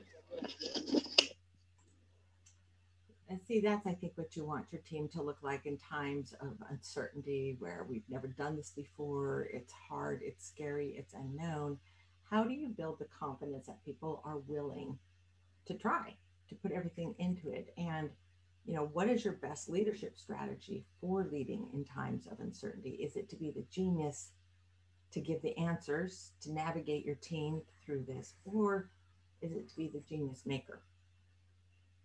[3.29, 6.33] And see, that's, I think, what you want your team to look like in times
[6.41, 9.47] of uncertainty where we've never done this before.
[9.53, 11.77] It's hard, it's scary, it's unknown.
[12.29, 14.97] How do you build the confidence that people are willing
[15.67, 16.15] to try,
[16.49, 17.73] to put everything into it?
[17.77, 18.09] And,
[18.65, 22.91] you know, what is your best leadership strategy for leading in times of uncertainty?
[23.01, 24.31] Is it to be the genius
[25.11, 28.33] to give the answers, to navigate your team through this?
[28.45, 28.89] Or
[29.41, 30.81] is it to be the genius maker?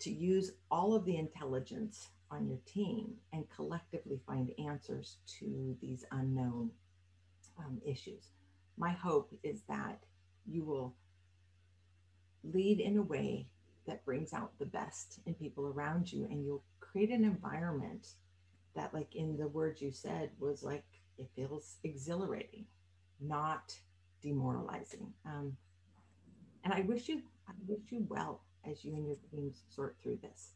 [0.02, 6.04] to use all of the intelligence on your team and collectively find answers to these
[6.10, 6.70] unknown
[7.56, 8.30] um, issues.
[8.76, 10.02] My hope is that
[10.44, 10.92] you will
[12.42, 13.46] lead in a way
[13.86, 18.08] that brings out the best in people around you and you'll create an environment
[18.74, 20.84] that like in the words you said was like
[21.18, 22.64] it feels exhilarating
[23.22, 23.74] not
[24.20, 25.12] demoralizing.
[25.24, 25.56] Um,
[26.64, 30.18] and I wish you, I wish you well as you and your teams sort through
[30.22, 30.52] this.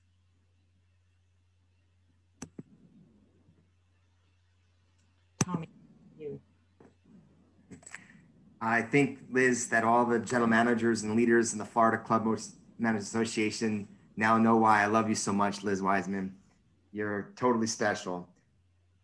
[5.45, 5.69] Tommy,
[6.19, 6.41] you.
[8.61, 12.27] I think, Liz, that all the general managers and leaders in the Florida Club
[12.79, 16.35] Managers Association now know why I love you so much, Liz Wiseman.
[16.93, 18.27] You're totally special.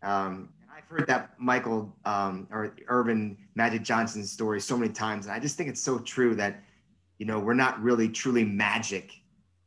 [0.02, 5.34] Um, I've heard that Michael um, or Earvin Magic Johnson story so many times, and
[5.34, 6.62] I just think it's so true that
[7.18, 9.12] you know we're not really truly magic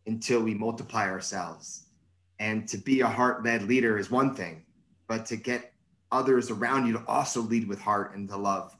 [0.08, 1.84] until we multiply ourselves.
[2.40, 4.66] And to be a heart-led leader is one thing,
[5.08, 5.72] but to get
[6.12, 8.76] others around you to also lead with heart and to love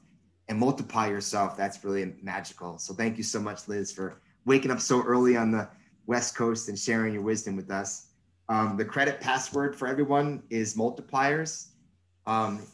[0.48, 2.78] and multiply yourself, that's really magical.
[2.78, 5.68] So thank you so much, Liz, for waking up so early on the
[6.06, 8.06] West Coast and sharing your wisdom with us.
[8.48, 11.66] Um, the credit password for everyone is multipliers.
[12.26, 12.64] Um,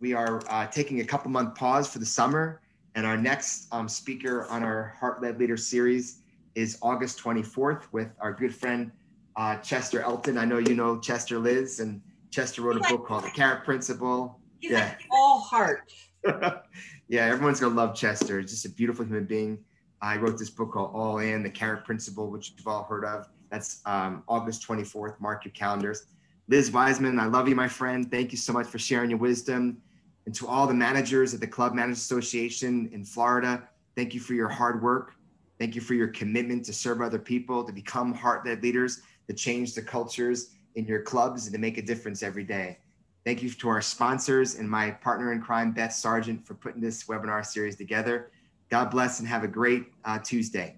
[0.00, 2.60] we are uh, taking a couple month pause for the summer,
[2.96, 6.22] and our next um, speaker on our Heart Led Leader series
[6.56, 8.90] is August 24th with our good friend
[9.36, 10.36] uh, Chester Elton.
[10.36, 12.00] I know you know Chester Liz, and
[12.30, 14.40] Chester wrote a book called The Carrot Principle.
[14.58, 14.88] He's yeah.
[14.88, 15.92] like all heart.
[17.08, 18.40] yeah, everyone's gonna love Chester.
[18.40, 19.58] He's just a beautiful human being.
[20.02, 23.28] I wrote this book called All In, The Carrot Principle, which you've all heard of.
[23.50, 25.20] That's um, August 24th.
[25.20, 26.06] Mark your calendars.
[26.48, 28.10] Liz Wiseman, I love you, my friend.
[28.10, 29.80] Thank you so much for sharing your wisdom.
[30.26, 34.34] And to all the managers at the Club Managers Association in Florida, thank you for
[34.34, 35.14] your hard work.
[35.58, 39.34] Thank you for your commitment to serve other people, to become heart led leaders, to
[39.34, 42.78] change the cultures in your clubs, and to make a difference every day.
[43.24, 47.04] Thank you to our sponsors and my partner in crime, Beth Sargent, for putting this
[47.04, 48.30] webinar series together.
[48.70, 50.76] God bless and have a great uh, Tuesday.